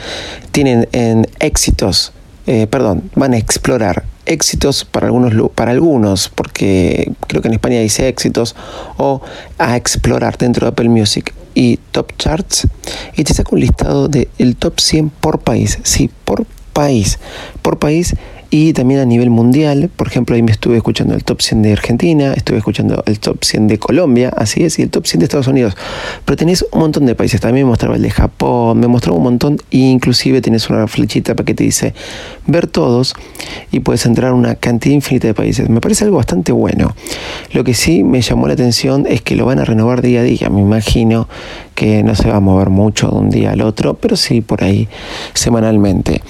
tienen 0.58 0.90
en 0.92 1.28
éxitos, 1.38 2.14
eh, 2.48 2.66
perdón, 2.66 3.12
van 3.14 3.36
a 3.36 3.38
explorar 3.38 4.06
éxitos 4.26 4.86
para 4.86 5.06
algunos, 5.06 5.52
para 5.54 5.70
algunos, 5.70 6.30
porque 6.30 7.12
creo 7.28 7.44
que 7.44 7.48
en 7.48 7.54
España 7.54 7.80
dice 7.80 8.08
éxitos, 8.08 8.56
o 8.98 9.22
a 9.60 9.78
explorar 9.78 10.36
dentro 10.36 10.66
de 10.66 10.70
Apple 10.70 10.90
Music 10.90 11.32
y 11.54 11.78
Top 11.92 12.12
Charts, 12.18 12.68
y 13.16 13.24
te 13.24 13.36
saca 13.36 13.52
un 13.52 13.60
listado 13.60 14.08
del 14.08 14.30
el 14.40 14.56
top 14.56 14.80
100 14.80 15.12
por 15.12 15.38
país, 15.42 15.78
sí, 15.84 16.10
por 16.26 16.48
país, 16.74 17.20
por 17.62 17.78
país 17.78 18.16
y 18.50 18.74
también 18.74 19.00
a 19.02 19.06
nivel 19.06 19.30
mundial, 19.30 19.90
por 19.96 20.08
ejemplo, 20.08 20.36
ahí 20.36 20.42
me 20.42 20.52
estuve 20.52 20.78
escuchando 20.78 21.14
el 21.14 21.24
top 21.24 21.42
100 21.42 21.62
de 21.64 21.72
Argentina, 21.74 22.34
estuve 22.34 22.58
escuchando 22.58 23.04
el 23.06 23.20
top 23.20 23.44
100 23.44 23.68
de 23.68 23.78
Colombia, 23.78 24.32
así 24.36 24.64
es, 24.64 24.80
y 24.80 24.84
el 24.84 24.90
top 24.90 25.06
100 25.06 25.20
de 25.20 25.26
Estados 25.26 25.48
Unidos. 25.48 25.76
Pero 26.24 26.38
tenés 26.38 26.66
un 26.72 26.80
montón 26.80 27.06
de 27.06 27.16
países, 27.16 27.42
también 27.42 27.66
me 27.66 27.70
mostraba 27.72 27.96
el 27.96 28.02
de 28.02 28.10
Japón, 28.10 28.80
me 28.80 28.88
mostraba 28.88 29.18
un 29.18 29.24
montón, 29.24 29.58
e 29.72 29.78
inclusive 29.78 30.42
tenés 30.42 30.70
una 30.70 30.88
flechita 30.88 31.36
para 31.36 31.46
que 31.46 31.54
te 31.54 31.64
dice 31.64 31.94
ver 32.46 32.68
todos 32.68 33.16
y 33.72 33.82
puedes 33.82 34.06
entrar 34.06 34.32
a 34.32 34.34
una 34.34 34.56
cantidad 34.56 34.96
infinita 34.96 35.28
de 35.28 35.34
países. 35.34 35.70
Me 35.70 35.82
parece 35.82 36.06
algo 36.06 36.18
bastante 36.18 36.52
bueno. 36.52 36.96
Lo 37.52 37.64
que 37.64 37.74
sí 37.74 38.04
me 38.04 38.22
llamó 38.22 38.48
la 38.48 38.54
atención 38.54 39.06
es 39.08 39.22
que 39.22 39.36
lo 39.36 39.46
van 39.46 39.60
a 39.60 39.66
renovar 39.66 40.02
día 40.02 40.22
a 40.22 40.24
día, 40.24 40.50
me 40.50 40.62
imagino 40.62 41.28
que 41.76 42.02
no 42.04 42.16
se 42.16 42.30
va 42.30 42.38
a 42.38 42.40
mover 42.40 42.70
mucho 42.70 43.10
de 43.10 43.18
un 43.18 43.30
día 43.30 43.52
al 43.52 43.62
otro, 43.62 43.96
pero 43.96 44.16
sí 44.16 44.42
por 44.42 44.64
ahí 44.64 44.88
semanalmente. 45.34 46.22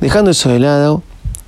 Dejando 0.00 0.32
eso 0.32 0.48
de 0.50 0.58
lado, 0.58 1.02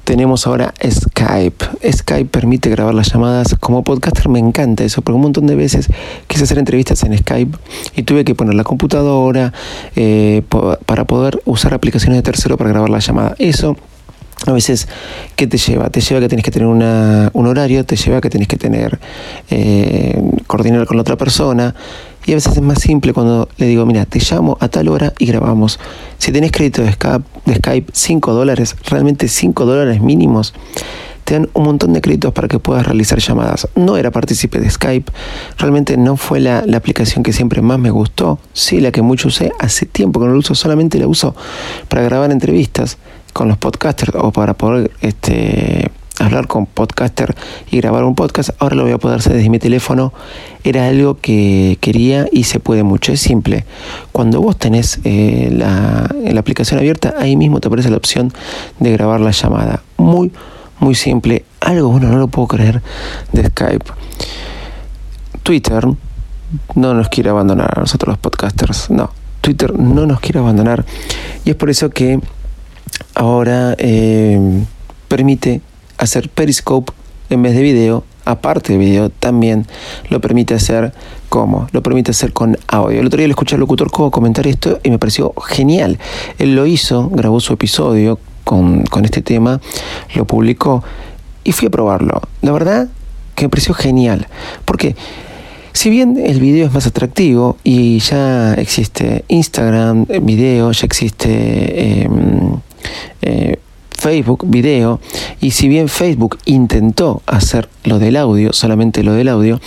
tenemos 0.04 0.46
ahora 0.46 0.74
Skype. 0.82 1.64
Skype 1.92 2.30
permite 2.30 2.70
grabar 2.70 2.94
las 2.94 3.12
llamadas. 3.12 3.56
Como 3.58 3.82
podcaster 3.82 4.28
me 4.28 4.38
encanta 4.38 4.84
eso, 4.84 5.02
porque 5.02 5.16
un 5.16 5.22
montón 5.22 5.46
de 5.46 5.56
veces 5.56 5.88
quise 6.26 6.44
hacer 6.44 6.58
entrevistas 6.58 7.02
en 7.02 7.16
Skype 7.16 7.56
y 7.96 8.02
tuve 8.02 8.24
que 8.24 8.34
poner 8.34 8.54
la 8.54 8.64
computadora 8.64 9.52
eh, 9.96 10.42
para 10.86 11.04
poder 11.04 11.40
usar 11.44 11.74
aplicaciones 11.74 12.18
de 12.18 12.22
tercero 12.22 12.56
para 12.56 12.70
grabar 12.70 12.90
la 12.90 12.98
llamada. 12.98 13.34
Eso 13.38 13.76
a 14.46 14.52
veces, 14.52 14.88
¿qué 15.36 15.46
te 15.46 15.56
lleva? 15.56 15.88
Te 15.88 16.00
lleva 16.00 16.20
que 16.20 16.28
tienes 16.28 16.44
que 16.44 16.50
tener 16.50 16.68
un 16.68 17.46
horario, 17.46 17.84
te 17.86 17.96
lleva 17.96 18.20
que 18.20 18.28
tienes 18.28 18.46
que 18.46 18.56
tener, 18.56 18.98
eh, 19.50 20.20
coordinar 20.46 20.86
con 20.86 20.98
la 20.98 21.00
otra 21.00 21.16
persona. 21.16 21.74
Y 22.26 22.32
a 22.32 22.34
veces 22.36 22.56
es 22.56 22.62
más 22.62 22.80
simple 22.80 23.12
cuando 23.12 23.48
le 23.58 23.66
digo, 23.66 23.84
mira, 23.86 24.06
te 24.06 24.18
llamo 24.18 24.56
a 24.60 24.68
tal 24.68 24.88
hora 24.88 25.12
y 25.18 25.26
grabamos. 25.26 25.78
Si 26.18 26.32
tenés 26.32 26.52
crédito 26.52 26.82
de 26.82 26.92
Skype, 26.92 27.24
de 27.44 27.54
Skype 27.56 27.92
5 27.92 28.32
dólares, 28.32 28.76
realmente 28.86 29.28
5 29.28 29.66
dólares 29.66 30.00
mínimos, 30.00 30.54
te 31.24 31.34
dan 31.34 31.48
un 31.54 31.64
montón 31.64 31.92
de 31.92 32.00
créditos 32.00 32.32
para 32.32 32.48
que 32.48 32.58
puedas 32.58 32.86
realizar 32.86 33.18
llamadas. 33.18 33.68
No 33.74 33.96
era 33.96 34.10
partícipe 34.10 34.58
de 34.60 34.70
Skype, 34.70 35.10
realmente 35.58 35.96
no 35.96 36.16
fue 36.16 36.40
la, 36.40 36.62
la, 36.66 36.76
aplicación 36.76 37.22
que 37.22 37.32
siempre 37.32 37.62
más 37.62 37.78
me 37.78 37.90
gustó, 37.90 38.38
sí 38.52 38.80
la 38.80 38.92
que 38.92 39.02
mucho 39.02 39.28
usé, 39.28 39.52
hace 39.58 39.86
tiempo 39.86 40.20
que 40.20 40.26
no 40.26 40.32
la 40.32 40.38
uso, 40.38 40.54
solamente 40.54 40.98
la 40.98 41.06
uso 41.06 41.34
para 41.88 42.02
grabar 42.02 42.30
entrevistas 42.30 42.98
con 43.32 43.48
los 43.48 43.58
podcasters 43.58 44.12
o 44.14 44.32
para 44.32 44.54
poder 44.54 44.90
este, 45.00 45.90
hablar 46.20 46.46
con 46.46 46.66
podcaster 46.66 47.34
y 47.70 47.78
grabar 47.78 48.04
un 48.04 48.14
podcast, 48.14 48.50
ahora 48.58 48.76
lo 48.76 48.84
voy 48.84 48.92
a 48.92 48.98
poder 48.98 49.18
hacer 49.18 49.34
desde 49.34 49.48
mi 49.50 49.58
teléfono. 49.58 50.12
Era 50.62 50.86
algo 50.86 51.18
que 51.18 51.78
quería 51.80 52.26
y 52.30 52.44
se 52.44 52.60
puede 52.60 52.82
mucho. 52.82 53.12
Es 53.12 53.20
simple. 53.20 53.64
Cuando 54.12 54.40
vos 54.40 54.56
tenés 54.56 55.00
eh, 55.04 55.50
la, 55.52 56.08
la, 56.24 56.40
aplicación 56.40 56.78
abierta, 56.78 57.14
ahí 57.18 57.36
mismo 57.36 57.60
te 57.60 57.68
aparece 57.68 57.90
la 57.90 57.96
opción 57.96 58.32
de 58.78 58.92
grabar 58.92 59.20
la 59.20 59.30
llamada. 59.30 59.82
Muy, 59.96 60.32
muy 60.80 60.94
simple. 60.94 61.44
Algo 61.60 61.88
bueno, 61.88 62.08
no 62.08 62.18
lo 62.18 62.28
puedo 62.28 62.48
creer 62.48 62.82
de 63.32 63.46
Skype. 63.46 63.86
Twitter 65.42 65.84
no 66.74 66.94
nos 66.94 67.08
quiere 67.08 67.30
abandonar 67.30 67.72
a 67.76 67.80
nosotros 67.80 68.08
los 68.08 68.18
podcasters. 68.18 68.90
No, 68.90 69.10
Twitter 69.40 69.78
no 69.78 70.06
nos 70.06 70.20
quiere 70.20 70.38
abandonar. 70.38 70.84
Y 71.44 71.50
es 71.50 71.56
por 71.56 71.70
eso 71.70 71.90
que 71.90 72.20
ahora 73.14 73.74
eh, 73.78 74.64
permite 75.08 75.60
hacer 75.98 76.28
Periscope 76.28 76.92
en 77.30 77.42
vez 77.42 77.54
de 77.54 77.62
video, 77.62 78.04
aparte 78.24 78.72
de 78.72 78.78
video, 78.78 79.10
también 79.10 79.66
lo 80.08 80.20
permite 80.20 80.54
hacer 80.54 80.92
como, 81.28 81.68
lo 81.72 81.82
permite 81.82 82.10
hacer 82.10 82.32
con 82.32 82.56
audio. 82.68 83.00
El 83.00 83.06
otro 83.06 83.18
día 83.18 83.26
le 83.26 83.32
escuché 83.32 83.56
al 83.56 83.60
locutor 83.60 83.90
como 83.90 84.10
comentar 84.10 84.46
esto 84.46 84.78
y 84.82 84.90
me 84.90 84.98
pareció 84.98 85.32
genial. 85.46 85.98
Él 86.38 86.54
lo 86.54 86.66
hizo, 86.66 87.08
grabó 87.10 87.40
su 87.40 87.52
episodio 87.52 88.18
con, 88.44 88.84
con 88.84 89.04
este 89.04 89.22
tema, 89.22 89.60
lo 90.14 90.26
publicó 90.26 90.84
y 91.42 91.52
fui 91.52 91.68
a 91.68 91.70
probarlo. 91.70 92.20
La 92.42 92.52
verdad 92.52 92.88
que 93.34 93.46
me 93.46 93.48
pareció 93.48 93.74
genial. 93.74 94.26
Porque 94.64 94.94
si 95.72 95.90
bien 95.90 96.16
el 96.16 96.40
video 96.40 96.66
es 96.66 96.72
más 96.72 96.86
atractivo 96.86 97.56
y 97.64 97.98
ya 97.98 98.54
existe 98.54 99.24
Instagram, 99.28 100.06
video, 100.22 100.72
ya 100.72 100.86
existe... 100.86 102.02
Em, 102.02 102.60
eh, 103.22 103.58
Facebook 104.04 104.44
video 104.46 105.00
y 105.40 105.52
si 105.52 105.66
bien 105.66 105.88
Facebook 105.88 106.36
intentó 106.44 107.22
hacer 107.24 107.70
lo 107.84 107.98
del 107.98 108.16
audio, 108.16 108.52
solamente 108.52 109.02
lo 109.02 109.14
del 109.14 109.28
audio, 109.28 109.58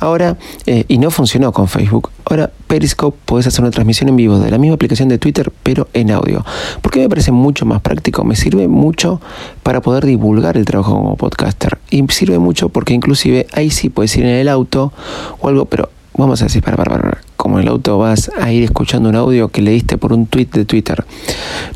ahora, 0.00 0.38
eh, 0.64 0.86
y 0.88 0.96
no 0.96 1.10
funcionó 1.10 1.52
con 1.52 1.68
Facebook, 1.68 2.10
ahora 2.24 2.50
Periscope 2.66 3.18
puedes 3.26 3.46
hacer 3.46 3.60
una 3.60 3.70
transmisión 3.70 4.08
en 4.08 4.16
vivo 4.16 4.38
de 4.38 4.50
la 4.50 4.56
misma 4.56 4.76
aplicación 4.76 5.10
de 5.10 5.18
Twitter, 5.18 5.52
pero 5.62 5.88
en 5.92 6.12
audio. 6.12 6.46
Porque 6.80 7.00
me 7.00 7.10
parece 7.10 7.30
mucho 7.30 7.66
más 7.66 7.82
práctico, 7.82 8.24
me 8.24 8.36
sirve 8.36 8.68
mucho 8.68 9.20
para 9.62 9.82
poder 9.82 10.06
divulgar 10.06 10.56
el 10.56 10.64
trabajo 10.64 10.94
como 10.94 11.16
podcaster. 11.16 11.76
Y 11.90 12.02
sirve 12.08 12.38
mucho 12.38 12.70
porque 12.70 12.94
inclusive 12.94 13.46
ahí 13.52 13.68
sí 13.68 13.90
puedes 13.90 14.16
ir 14.16 14.24
en 14.24 14.36
el 14.36 14.48
auto 14.48 14.94
o 15.40 15.48
algo, 15.48 15.66
pero 15.66 15.90
vamos 16.16 16.40
a 16.40 16.46
decir, 16.46 16.62
para, 16.62 16.78
para, 16.78 16.90
para, 16.90 17.18
como 17.36 17.58
en 17.58 17.64
el 17.64 17.68
auto 17.68 17.98
vas 17.98 18.30
a 18.40 18.50
ir 18.50 18.64
escuchando 18.64 19.10
un 19.10 19.16
audio 19.16 19.48
que 19.48 19.60
leíste 19.60 19.98
por 19.98 20.14
un 20.14 20.24
tweet 20.24 20.48
de 20.52 20.64
Twitter. 20.64 21.04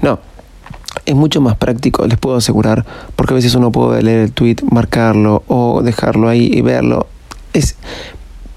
No, 0.00 0.20
es 1.06 1.14
mucho 1.14 1.40
más 1.40 1.56
práctico, 1.56 2.06
les 2.06 2.18
puedo 2.18 2.36
asegurar, 2.36 2.84
porque 3.16 3.34
a 3.34 3.36
veces 3.36 3.54
uno 3.54 3.72
puede 3.72 4.02
leer 4.02 4.20
el 4.20 4.32
tweet, 4.32 4.56
marcarlo 4.70 5.42
o 5.46 5.82
dejarlo 5.82 6.28
ahí 6.28 6.50
y 6.52 6.60
verlo. 6.60 7.06
Es 7.52 7.76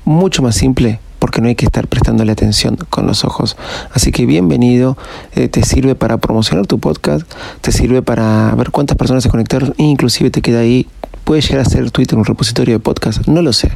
mucho 0.05 0.41
más 0.41 0.55
simple 0.55 0.99
porque 1.21 1.39
no 1.39 1.47
hay 1.47 1.55
que 1.55 1.65
estar 1.65 1.87
prestándole 1.87 2.31
atención 2.31 2.77
con 2.89 3.05
los 3.05 3.23
ojos. 3.23 3.55
Así 3.93 4.11
que 4.11 4.25
bienvenido, 4.25 4.97
eh, 5.35 5.47
te 5.49 5.63
sirve 5.63 5.93
para 5.93 6.17
promocionar 6.17 6.65
tu 6.65 6.79
podcast, 6.79 7.31
te 7.61 7.71
sirve 7.71 8.01
para 8.01 8.53
ver 8.55 8.71
cuántas 8.71 8.97
personas 8.97 9.21
se 9.21 9.29
conectaron 9.29 9.75
e 9.77 9.83
inclusive 9.83 10.31
te 10.31 10.41
queda 10.41 10.61
ahí. 10.61 10.87
Puede 11.23 11.41
llegar 11.41 11.59
a 11.59 11.65
ser 11.65 11.91
Twitter 11.91 12.17
un 12.17 12.25
repositorio 12.25 12.73
de 12.73 12.79
podcast, 12.79 13.27
no 13.27 13.43
lo 13.43 13.53
sé, 13.53 13.71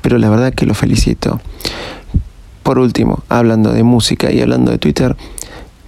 pero 0.00 0.16
la 0.16 0.30
verdad 0.30 0.54
que 0.54 0.64
lo 0.64 0.72
felicito. 0.72 1.42
Por 2.62 2.78
último, 2.78 3.22
hablando 3.28 3.70
de 3.72 3.82
música 3.82 4.32
y 4.32 4.40
hablando 4.40 4.70
de 4.70 4.78
Twitter, 4.78 5.14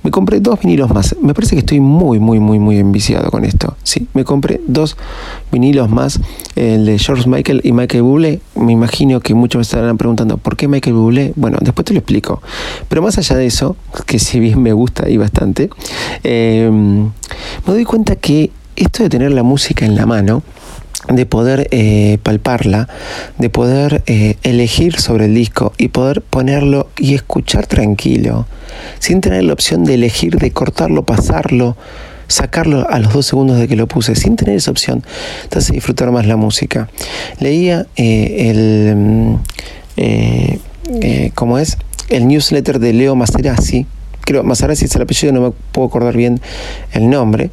me 0.02 0.11
compré 0.11 0.40
dos 0.40 0.61
vinilos 0.61 0.90
más. 0.90 1.14
Me 1.21 1.35
parece 1.35 1.57
que 1.57 1.61
estoy 1.61 1.80
muy, 1.80 2.19
muy, 2.19 2.40
muy, 2.40 2.59
muy 2.59 2.78
enviciado 2.78 3.30
con 3.30 3.45
esto. 3.45 3.76
Sí, 3.83 4.09
me 4.14 4.25
compré 4.25 4.61
dos 4.66 4.97
vinilos 5.52 5.90
más. 5.90 6.21
El 6.57 6.87
de 6.87 6.99
George 6.99 7.28
Michael 7.28 7.61
y 7.64 7.73
Michael 7.73 8.02
Bublé. 8.02 8.40
Me 8.54 8.73
imagino 8.73 9.21
que 9.21 9.35
muchos 9.35 9.59
me 9.59 9.62
estarán 9.62 9.99
preguntando, 9.99 10.37
¿por 10.38 10.57
qué 10.57 10.69
Michael 10.69 10.97
Bublé? 10.97 11.33
Bueno, 11.37 11.59
después 11.61 11.85
te 11.85 11.92
lo 11.92 11.99
explico. 11.99 12.42
Pero 12.88 13.02
más 13.02 13.19
allá 13.19 13.37
de 13.37 13.47
eso, 13.47 13.76
que 14.07 14.19
si 14.19 14.40
bien 14.40 14.62
me 14.62 14.73
gusta 14.73 15.09
y 15.09 15.16
bastante, 15.16 15.71
eh, 16.25 16.71
me 16.71 17.73
doy 17.73 17.85
cuenta 17.85 18.16
que 18.16 18.50
esto 18.76 19.02
de 19.02 19.11
tener 19.11 19.33
la 19.33 19.42
música 19.42 19.85
en 19.85 19.97
la 19.97 20.07
mano, 20.07 20.42
de 21.17 21.26
poder 21.26 21.69
eh, 21.71 22.19
palparla, 22.23 22.88
de 23.38 23.50
poder 23.50 24.02
eh, 24.07 24.37
elegir 24.43 24.99
sobre 25.00 25.26
el 25.26 25.35
disco 25.35 25.73
y 25.79 25.88
poder 25.88 26.23
ponerlo 26.23 26.88
y 26.97 27.14
escuchar 27.14 27.67
tranquilo, 27.67 28.47
sin 28.99 29.21
tener 29.21 29.45
la 29.45 29.52
opción 29.52 29.85
de 29.85 29.95
elegir, 29.95 30.37
de 30.37 30.50
cortarlo, 30.50 31.05
pasarlo, 31.05 31.76
sacarlo 32.29 32.88
a 32.88 32.99
los 32.99 33.12
dos 33.12 33.26
segundos 33.26 33.59
de 33.59 33.69
que 33.69 33.76
lo 33.76 33.87
puse, 33.87 34.14
sin 34.14 34.37
tener 34.37 34.57
esa 34.57 34.71
opción, 34.71 35.02
te 35.49 35.59
hace 35.59 35.73
disfrutar 35.73 36.11
más 36.12 36.26
la 36.26 36.37
música. 36.37 36.88
Leía 37.40 37.87
eh, 37.97 38.50
el 38.50 39.38
eh, 40.93 41.31
¿cómo 41.35 41.59
es? 41.59 41.76
El 42.09 42.26
newsletter 42.26 42.79
de 42.79 42.93
Leo 42.93 43.14
Maserasi. 43.14 43.87
Creo, 44.31 44.45
Maserasi 44.45 44.85
es 44.85 44.95
el 44.95 45.03
apellido, 45.03 45.33
no 45.33 45.41
me 45.41 45.51
puedo 45.73 45.89
acordar 45.89 46.17
bien 46.17 46.41
el 46.93 47.11
nombre. 47.11 47.51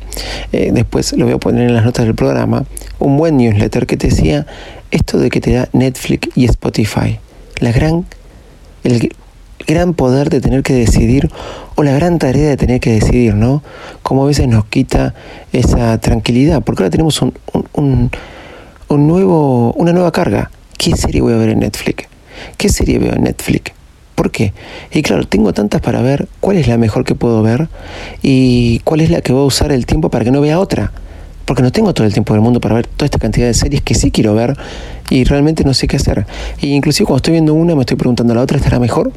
Eh, 0.51 0.69
después 0.71 1.11
lo 1.13 1.25
voy 1.25 1.33
a 1.33 1.39
poner 1.39 1.67
en 1.67 1.73
las 1.73 1.83
notas 1.83 2.05
del 2.05 2.13
programa. 2.13 2.65
Un 2.99 3.17
buen 3.17 3.35
newsletter 3.35 3.87
que 3.87 3.97
te 3.97 4.09
decía 4.09 4.45
esto 4.91 5.17
de 5.17 5.31
que 5.31 5.41
te 5.41 5.53
da 5.53 5.69
Netflix 5.73 6.29
y 6.35 6.45
Spotify. 6.45 7.17
La 7.61 7.71
gran, 7.71 8.05
el 8.83 9.11
gran 9.65 9.95
poder 9.95 10.29
de 10.29 10.39
tener 10.39 10.61
que 10.61 10.75
decidir 10.75 11.31
o 11.73 11.81
la 11.81 11.93
gran 11.93 12.19
tarea 12.19 12.49
de 12.49 12.57
tener 12.57 12.79
que 12.79 12.91
decidir, 12.91 13.33
¿no? 13.33 13.63
Como 14.03 14.25
a 14.25 14.27
veces 14.27 14.47
nos 14.47 14.65
quita 14.65 15.15
esa 15.53 15.99
tranquilidad, 15.99 16.61
porque 16.61 16.83
ahora 16.83 16.91
tenemos 16.91 17.19
un, 17.23 17.33
un, 17.73 18.11
un 18.87 19.07
nuevo, 19.07 19.73
una 19.73 19.93
nueva 19.93 20.11
carga. 20.11 20.51
¿Qué 20.77 20.95
serie 20.95 21.21
voy 21.21 21.33
a 21.33 21.37
ver 21.37 21.49
en 21.49 21.61
Netflix? 21.61 22.07
¿Qué 22.55 22.69
serie 22.69 22.99
veo 22.99 23.13
en 23.13 23.23
Netflix? 23.23 23.71
¿Por 24.17 24.31
qué? 24.31 24.51
Y 24.91 25.03
claro, 25.03 25.27
tengo 25.27 25.53
tantas 25.53 25.79
para 25.79 26.01
ver, 26.01 26.27
¿cuál 26.39 26.57
es 26.57 26.67
la 26.67 26.79
mejor 26.79 27.05
que 27.05 27.13
puedo 27.13 27.43
ver? 27.43 27.69
Y 28.23 28.79
cuál 28.79 29.01
es 29.01 29.11
la 29.11 29.21
que 29.21 29.31
voy 29.31 29.43
a 29.43 29.45
usar 29.45 29.71
el 29.71 29.85
tiempo 29.85 30.09
para 30.09 30.25
que 30.25 30.31
no 30.31 30.41
vea 30.41 30.59
otra. 30.59 30.91
Porque 31.45 31.61
no 31.61 31.71
tengo 31.71 31.93
todo 31.93 32.07
el 32.07 32.13
tiempo 32.13 32.33
del 32.33 32.41
mundo 32.41 32.59
para 32.59 32.73
ver 32.73 32.87
toda 32.87 33.05
esta 33.05 33.19
cantidad 33.19 33.45
de 33.45 33.53
series 33.53 33.83
que 33.83 33.93
sí 33.93 34.09
quiero 34.09 34.33
ver 34.33 34.57
y 35.11 35.23
realmente 35.23 35.63
no 35.63 35.75
sé 35.75 35.87
qué 35.87 35.97
hacer. 35.97 36.25
Y 36.59 36.73
inclusive 36.73 37.05
cuando 37.05 37.17
estoy 37.17 37.33
viendo 37.33 37.53
una 37.53 37.75
me 37.75 37.81
estoy 37.81 37.95
preguntando, 37.95 38.33
¿la 38.33 38.41
otra 38.41 38.57
estará 38.57 38.79
mejor? 38.79 39.11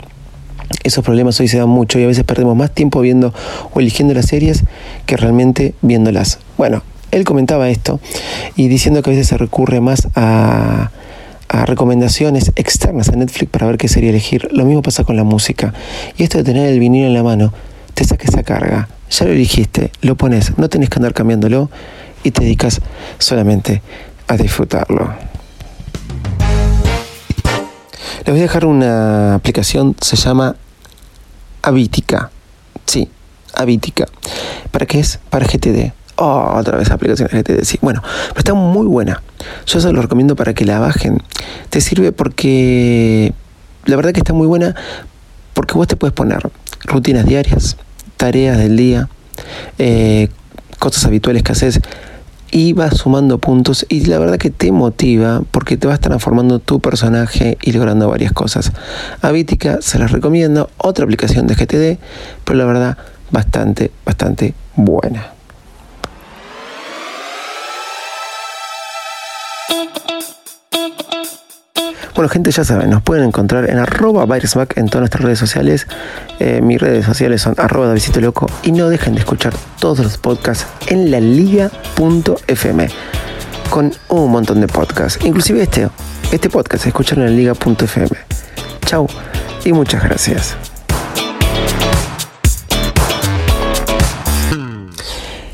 Esos 0.84 1.02
problemas 1.02 1.40
hoy 1.40 1.48
se 1.48 1.56
dan 1.56 1.70
mucho 1.70 1.98
y 1.98 2.04
a 2.04 2.06
veces 2.06 2.24
perdemos 2.24 2.54
más 2.54 2.70
tiempo 2.70 3.00
viendo 3.00 3.32
o 3.72 3.80
eligiendo 3.80 4.12
las 4.12 4.26
series 4.26 4.64
que 5.06 5.16
realmente 5.16 5.72
viéndolas. 5.80 6.40
Bueno, 6.58 6.82
él 7.10 7.24
comentaba 7.24 7.70
esto 7.70 8.00
y 8.54 8.68
diciendo 8.68 9.00
que 9.02 9.08
a 9.08 9.12
veces 9.14 9.28
se 9.28 9.38
recurre 9.38 9.80
más 9.80 10.08
a, 10.14 10.90
a 11.50 11.66
recomendaciones 11.66 12.52
externas 12.54 13.08
a 13.08 13.16
Netflix 13.16 13.50
para 13.50 13.66
ver 13.66 13.76
qué 13.76 13.88
serie 13.88 14.10
elegir. 14.10 14.48
Lo 14.52 14.64
mismo 14.64 14.82
pasa 14.82 15.02
con 15.02 15.16
la 15.16 15.24
música. 15.24 15.74
Y 16.16 16.22
esto 16.22 16.38
de 16.38 16.44
tener 16.44 16.68
el 16.68 16.78
vinilo 16.78 17.08
en 17.08 17.14
la 17.14 17.24
mano 17.24 17.52
te 17.94 18.04
saca 18.04 18.24
esa 18.28 18.44
carga. 18.44 18.88
Ya 19.10 19.26
lo 19.26 19.32
elegiste, 19.32 19.90
lo 20.00 20.14
pones, 20.14 20.56
no 20.58 20.68
tenés 20.68 20.88
que 20.88 21.00
andar 21.00 21.12
cambiándolo 21.12 21.68
y 22.22 22.30
te 22.30 22.44
dedicas 22.44 22.80
solamente 23.18 23.82
a 24.28 24.36
disfrutarlo. 24.36 25.12
Les 28.18 28.28
voy 28.28 28.38
a 28.38 28.42
dejar 28.42 28.64
una 28.64 29.34
aplicación, 29.34 29.96
se 30.00 30.14
llama 30.14 30.54
Avítica. 31.62 32.30
Sí, 32.86 33.10
Avítica. 33.54 34.06
¿Para 34.70 34.86
qué 34.86 35.00
es? 35.00 35.18
Para 35.30 35.46
GTD. 35.46 35.99
Oh, 36.22 36.52
otra 36.54 36.76
vez 36.76 36.90
aplicación 36.90 37.30
GTD. 37.32 37.64
Sí, 37.64 37.78
bueno, 37.80 38.02
pero 38.02 38.38
está 38.38 38.52
muy 38.52 38.86
buena. 38.86 39.22
Yo 39.64 39.80
se 39.80 39.90
lo 39.90 40.02
recomiendo 40.02 40.36
para 40.36 40.52
que 40.52 40.66
la 40.66 40.78
bajen. 40.78 41.22
Te 41.70 41.80
sirve 41.80 42.12
porque 42.12 43.32
la 43.86 43.96
verdad 43.96 44.12
que 44.12 44.20
está 44.20 44.34
muy 44.34 44.46
buena 44.46 44.74
porque 45.54 45.72
vos 45.72 45.86
te 45.88 45.96
puedes 45.96 46.12
poner 46.12 46.50
rutinas 46.84 47.24
diarias, 47.24 47.78
tareas 48.18 48.58
del 48.58 48.76
día, 48.76 49.08
eh, 49.78 50.28
cosas 50.78 51.06
habituales 51.06 51.42
que 51.42 51.52
haces 51.52 51.80
y 52.50 52.74
vas 52.74 52.98
sumando 52.98 53.38
puntos 53.38 53.86
y 53.88 54.04
la 54.04 54.18
verdad 54.18 54.36
que 54.36 54.50
te 54.50 54.72
motiva 54.72 55.40
porque 55.50 55.78
te 55.78 55.86
vas 55.86 56.00
transformando 56.00 56.58
tu 56.58 56.80
personaje 56.80 57.56
y 57.62 57.72
logrando 57.72 58.10
varias 58.10 58.32
cosas. 58.32 58.72
A 59.22 59.30
Vítica 59.30 59.78
se 59.80 59.98
las 59.98 60.12
recomiendo, 60.12 60.68
otra 60.76 61.04
aplicación 61.04 61.46
de 61.46 61.54
GTD, 61.54 61.98
pero 62.44 62.58
la 62.58 62.66
verdad 62.66 62.98
bastante, 63.30 63.90
bastante 64.04 64.52
buena. 64.76 65.39
Bueno, 72.20 72.28
gente, 72.28 72.50
ya 72.50 72.64
saben, 72.64 72.90
nos 72.90 73.00
pueden 73.00 73.24
encontrar 73.24 73.70
en 73.70 73.78
arroba 73.78 74.26
Virusmac 74.26 74.76
en 74.76 74.90
todas 74.90 75.00
nuestras 75.00 75.24
redes 75.24 75.38
sociales. 75.38 75.86
Eh, 76.38 76.60
mis 76.62 76.78
redes 76.78 77.06
sociales 77.06 77.40
son 77.40 77.54
arroba 77.56 77.94
Loco 78.16 78.46
y 78.62 78.72
no 78.72 78.90
dejen 78.90 79.14
de 79.14 79.20
escuchar 79.20 79.54
todos 79.78 80.00
los 80.00 80.18
podcasts 80.18 80.66
en 80.88 81.10
la 81.10 81.18
liga.fm 81.18 82.88
con 83.70 83.94
un 84.08 84.30
montón 84.30 84.60
de 84.60 84.66
podcasts. 84.68 85.24
Inclusive 85.24 85.62
este, 85.62 85.88
este 86.30 86.50
podcast, 86.50 86.84
escucharlo 86.84 87.24
en 87.24 87.30
la 87.30 87.36
liga.fm. 87.36 88.10
Chau 88.84 89.06
y 89.64 89.72
muchas 89.72 90.04
gracias. 90.04 90.56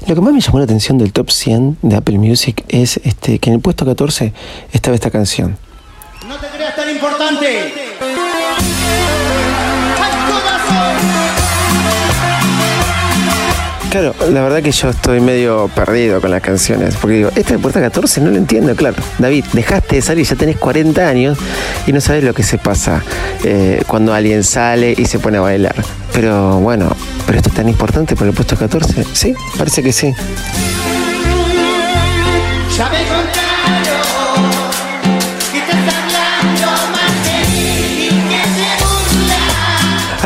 Lo 0.08 0.16
que 0.16 0.20
más 0.20 0.32
me 0.32 0.40
llamó 0.40 0.58
la 0.58 0.64
atención 0.64 0.98
del 0.98 1.12
top 1.12 1.30
100 1.30 1.78
de 1.82 1.94
Apple 1.94 2.18
Music 2.18 2.64
es 2.66 2.96
este, 3.04 3.38
que 3.38 3.50
en 3.50 3.54
el 3.54 3.60
puesto 3.60 3.86
14 3.86 4.32
estaba 4.72 4.96
esta 4.96 5.12
canción. 5.12 5.64
Importante. 6.96 7.72
Claro, 13.90 14.14
la 14.30 14.42
verdad 14.42 14.62
que 14.62 14.72
yo 14.72 14.90
estoy 14.90 15.20
medio 15.20 15.68
perdido 15.74 16.20
con 16.20 16.30
las 16.30 16.42
canciones, 16.42 16.96
porque 16.96 17.16
digo, 17.16 17.30
esta 17.34 17.52
de 17.54 17.58
puerta 17.58 17.80
14 17.80 18.20
no 18.20 18.30
lo 18.30 18.36
entiendo, 18.36 18.74
claro. 18.74 18.96
David, 19.18 19.44
dejaste 19.52 19.96
de 19.96 20.02
salir, 20.02 20.26
ya 20.26 20.36
tenés 20.36 20.56
40 20.56 21.08
años 21.08 21.38
y 21.86 21.92
no 21.92 22.00
sabes 22.00 22.24
lo 22.24 22.34
que 22.34 22.42
se 22.42 22.58
pasa 22.58 23.02
eh, 23.44 23.82
cuando 23.86 24.12
alguien 24.12 24.42
sale 24.42 24.94
y 24.96 25.06
se 25.06 25.18
pone 25.18 25.38
a 25.38 25.40
bailar. 25.40 25.76
Pero 26.12 26.58
bueno, 26.58 26.94
pero 27.26 27.38
esto 27.38 27.48
es 27.48 27.54
tan 27.54 27.68
importante 27.68 28.16
por 28.16 28.26
el 28.26 28.34
puesto 28.34 28.56
14, 28.56 29.04
¿sí? 29.12 29.34
Parece 29.56 29.82
que 29.82 29.92
sí. 29.92 30.12
Ya 32.76 32.90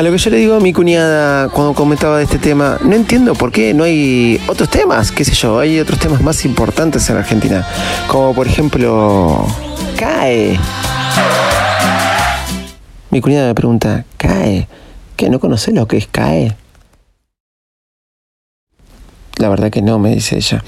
A 0.00 0.02
lo 0.02 0.10
que 0.10 0.16
yo 0.16 0.30
le 0.30 0.38
digo 0.38 0.54
a 0.54 0.60
mi 0.60 0.72
cuñada 0.72 1.50
cuando 1.50 1.74
comentaba 1.74 2.16
de 2.16 2.24
este 2.24 2.38
tema, 2.38 2.78
no 2.82 2.96
entiendo 2.96 3.34
por 3.34 3.52
qué 3.52 3.74
no 3.74 3.84
hay 3.84 4.40
otros 4.48 4.70
temas, 4.70 5.12
qué 5.12 5.26
sé 5.26 5.34
yo, 5.34 5.58
hay 5.58 5.78
otros 5.78 5.98
temas 5.98 6.22
más 6.22 6.46
importantes 6.46 7.10
en 7.10 7.18
Argentina, 7.18 7.66
como 8.08 8.34
por 8.34 8.46
ejemplo, 8.46 9.46
CAE. 9.98 10.58
Mi 13.10 13.20
cuñada 13.20 13.48
me 13.48 13.54
pregunta, 13.54 14.06
¿CAE? 14.16 14.68
¿Qué? 15.16 15.28
¿No 15.28 15.38
conoces 15.38 15.74
lo 15.74 15.86
que 15.86 15.98
es 15.98 16.06
CAE? 16.06 16.56
La 19.36 19.50
verdad 19.50 19.70
que 19.70 19.82
no, 19.82 19.98
me 19.98 20.14
dice 20.14 20.38
ella. 20.38 20.64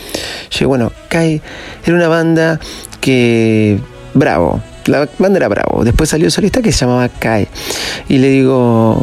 Yo 0.50 0.68
bueno, 0.68 0.92
CAE 1.08 1.40
era 1.86 1.96
una 1.96 2.08
banda 2.08 2.60
que... 3.00 3.80
Bravo, 4.12 4.60
la 4.84 5.08
banda 5.18 5.38
era 5.38 5.48
Bravo. 5.48 5.84
Después 5.84 6.10
salió 6.10 6.30
solista 6.30 6.60
que 6.60 6.70
se 6.70 6.80
llamaba 6.84 7.08
CAE. 7.08 7.48
Y 8.10 8.18
le 8.18 8.28
digo, 8.28 9.02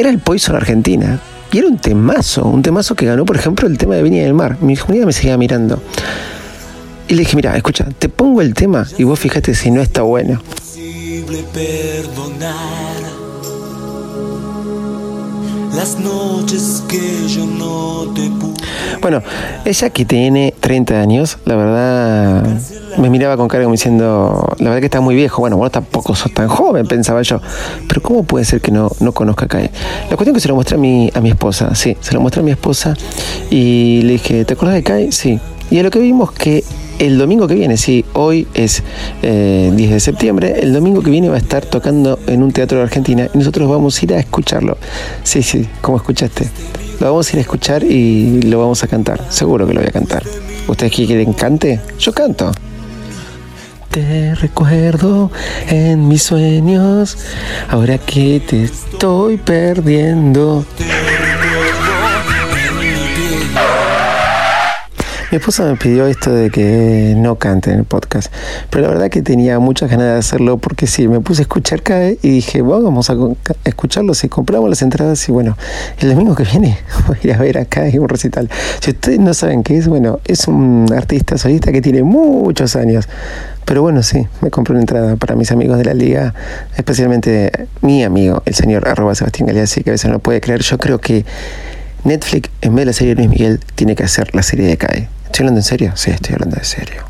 era 0.00 0.08
el 0.08 0.18
Poison 0.18 0.56
Argentina. 0.56 1.20
Y 1.52 1.58
era 1.58 1.66
un 1.68 1.76
temazo, 1.78 2.44
un 2.46 2.62
temazo 2.62 2.94
que 2.94 3.04
ganó, 3.04 3.26
por 3.26 3.36
ejemplo, 3.36 3.68
el 3.68 3.76
tema 3.76 3.96
de 3.96 4.02
Viña 4.02 4.22
del 4.22 4.34
Mar. 4.34 4.56
Mi 4.62 4.76
comunidad 4.76 5.06
me 5.06 5.12
seguía 5.12 5.36
mirando. 5.36 5.82
Y 7.06 7.14
le 7.14 7.20
dije, 7.20 7.36
mira, 7.36 7.54
escucha, 7.56 7.86
te 7.98 8.08
pongo 8.08 8.40
el 8.40 8.54
tema 8.54 8.86
y 8.96 9.04
vos 9.04 9.18
fíjate 9.18 9.54
si 9.54 9.70
no 9.70 9.82
está 9.82 10.02
bueno. 10.02 10.40
perdonar 11.52 13.09
las 15.74 15.98
noches 15.98 16.82
que 16.88 17.28
yo 17.28 17.46
no 17.46 18.12
te. 18.14 18.30
Bueno, 19.00 19.22
ella 19.64 19.90
que 19.90 20.04
tiene 20.04 20.52
30 20.60 21.00
años, 21.00 21.38
la 21.46 21.56
verdad, 21.56 22.44
me 22.98 23.08
miraba 23.08 23.36
con 23.36 23.48
cara 23.48 23.64
como 23.64 23.72
diciendo, 23.72 24.54
la 24.58 24.64
verdad 24.70 24.80
que 24.80 24.86
está 24.86 25.00
muy 25.00 25.14
viejo. 25.14 25.40
Bueno, 25.40 25.56
vos 25.56 25.70
tampoco 25.70 26.14
sos 26.14 26.32
tan 26.34 26.48
joven, 26.48 26.86
pensaba 26.86 27.22
yo. 27.22 27.40
Pero 27.88 28.02
¿cómo 28.02 28.24
puede 28.24 28.44
ser 28.44 28.60
que 28.60 28.70
no, 28.70 28.90
no 29.00 29.12
conozca 29.12 29.46
a 29.46 29.48
Kai? 29.48 29.70
La 30.10 30.16
cuestión 30.16 30.28
es 30.28 30.34
que 30.34 30.40
se 30.40 30.48
lo 30.48 30.54
mostré 30.54 30.76
a 30.76 30.78
mi, 30.78 31.10
a 31.14 31.20
mi 31.20 31.30
esposa, 31.30 31.74
sí, 31.74 31.96
se 32.00 32.12
lo 32.12 32.20
mostré 32.20 32.42
a 32.42 32.44
mi 32.44 32.50
esposa 32.50 32.94
y 33.50 34.02
le 34.02 34.12
dije, 34.14 34.44
¿te 34.44 34.54
acuerdas 34.54 34.74
de 34.76 34.82
Kai? 34.82 35.12
Sí. 35.12 35.40
Y 35.70 35.78
a 35.78 35.82
lo 35.82 35.90
que 35.90 36.00
vimos 36.00 36.32
que 36.32 36.64
el 36.98 37.16
domingo 37.16 37.46
que 37.46 37.54
viene, 37.54 37.76
sí, 37.76 38.04
hoy 38.12 38.46
es 38.54 38.82
eh, 39.22 39.72
10 39.74 39.90
de 39.90 40.00
septiembre, 40.00 40.60
el 40.60 40.72
domingo 40.72 41.00
que 41.00 41.10
viene 41.10 41.28
va 41.28 41.36
a 41.36 41.38
estar 41.38 41.64
tocando 41.64 42.18
en 42.26 42.42
un 42.42 42.52
teatro 42.52 42.78
de 42.78 42.84
Argentina 42.84 43.28
y 43.32 43.38
nosotros 43.38 43.70
vamos 43.70 43.98
a 44.00 44.04
ir 44.04 44.14
a 44.14 44.18
escucharlo. 44.18 44.76
Sí, 45.22 45.42
sí, 45.42 45.66
como 45.80 45.96
escuchaste. 45.96 46.50
Lo 46.98 47.06
vamos 47.06 47.28
a 47.28 47.32
ir 47.32 47.38
a 47.38 47.42
escuchar 47.42 47.84
y 47.84 48.42
lo 48.42 48.58
vamos 48.58 48.82
a 48.82 48.88
cantar. 48.88 49.24
Seguro 49.30 49.66
que 49.66 49.72
lo 49.72 49.80
voy 49.80 49.88
a 49.88 49.92
cantar. 49.92 50.24
¿Ustedes 50.66 50.92
quieren 50.92 51.32
cante? 51.32 51.80
Yo 51.98 52.12
canto. 52.12 52.52
Te 53.90 54.34
recuerdo 54.34 55.32
en 55.68 56.06
mis 56.06 56.22
sueños, 56.22 57.16
ahora 57.68 57.98
que 57.98 58.40
te 58.40 58.64
estoy 58.64 59.36
perdiendo. 59.36 60.64
Mi 65.30 65.36
esposa 65.36 65.64
me 65.64 65.76
pidió 65.76 66.08
esto 66.08 66.32
de 66.32 66.50
que 66.50 67.14
no 67.16 67.36
cante 67.36 67.70
en 67.70 67.78
el 67.78 67.84
podcast, 67.84 68.32
pero 68.68 68.82
la 68.82 68.88
verdad 68.88 69.10
que 69.10 69.22
tenía 69.22 69.60
muchas 69.60 69.88
ganas 69.88 70.06
de 70.06 70.18
hacerlo 70.18 70.58
porque 70.58 70.88
sí, 70.88 71.06
me 71.06 71.20
puse 71.20 71.42
a 71.42 71.44
escuchar 71.44 71.82
CAE 71.82 72.18
y 72.20 72.30
dije, 72.30 72.62
bueno, 72.62 72.82
vamos 72.82 73.10
a 73.10 73.16
escucharlo 73.62 74.14
si 74.14 74.28
compramos 74.28 74.68
las 74.68 74.82
entradas 74.82 75.28
y 75.28 75.30
bueno, 75.30 75.56
el 76.00 76.08
domingo 76.08 76.34
que 76.34 76.42
viene 76.42 76.78
voy 77.06 77.18
a 77.22 77.26
ir 77.28 77.32
a 77.34 77.38
ver 77.38 77.58
a 77.58 77.64
CAE 77.64 78.00
un 78.00 78.08
recital. 78.08 78.50
Si 78.80 78.90
ustedes 78.90 79.20
no 79.20 79.32
saben 79.32 79.62
qué 79.62 79.78
es, 79.78 79.86
bueno, 79.86 80.18
es 80.26 80.48
un 80.48 80.88
artista 80.92 81.38
solista 81.38 81.70
que 81.70 81.80
tiene 81.80 82.02
muchos 82.02 82.74
años. 82.74 83.08
Pero 83.64 83.82
bueno, 83.82 84.02
sí, 84.02 84.26
me 84.40 84.50
compré 84.50 84.72
una 84.72 84.80
entrada 84.80 85.14
para 85.14 85.36
mis 85.36 85.52
amigos 85.52 85.78
de 85.78 85.84
la 85.84 85.94
liga, 85.94 86.34
especialmente 86.76 87.68
mi 87.82 88.02
amigo, 88.02 88.42
el 88.46 88.56
señor 88.56 88.88
arroba 88.88 89.14
Sebastián 89.14 89.46
Galeazzi, 89.46 89.84
que 89.84 89.90
a 89.90 89.92
veces 89.92 90.10
no 90.10 90.18
puede 90.18 90.40
creer. 90.40 90.62
Yo 90.62 90.76
creo 90.76 90.98
que 90.98 91.24
Netflix, 92.02 92.50
en 92.62 92.74
vez 92.74 92.82
de 92.82 92.86
la 92.86 92.92
serie 92.94 93.14
Luis 93.14 93.28
Miguel, 93.28 93.60
tiene 93.76 93.94
que 93.94 94.02
hacer 94.02 94.34
la 94.34 94.42
serie 94.42 94.66
de 94.66 94.76
CAE. 94.76 95.19
¿Estoy 95.30 95.44
hablando 95.44 95.60
en 95.60 95.64
serio? 95.64 95.92
Sí, 95.94 96.10
estoy 96.10 96.34
hablando 96.34 96.56
en 96.56 96.64
serio. 96.64 97.04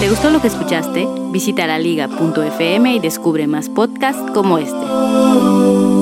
¿Te 0.00 0.08
gustó 0.10 0.30
lo 0.30 0.40
que 0.42 0.48
escuchaste? 0.48 1.06
Visita 1.30 1.68
laliga.fm 1.68 2.96
y 2.96 2.98
descubre 2.98 3.46
más 3.46 3.68
podcasts 3.68 4.32
como 4.32 4.58
este. 4.58 6.01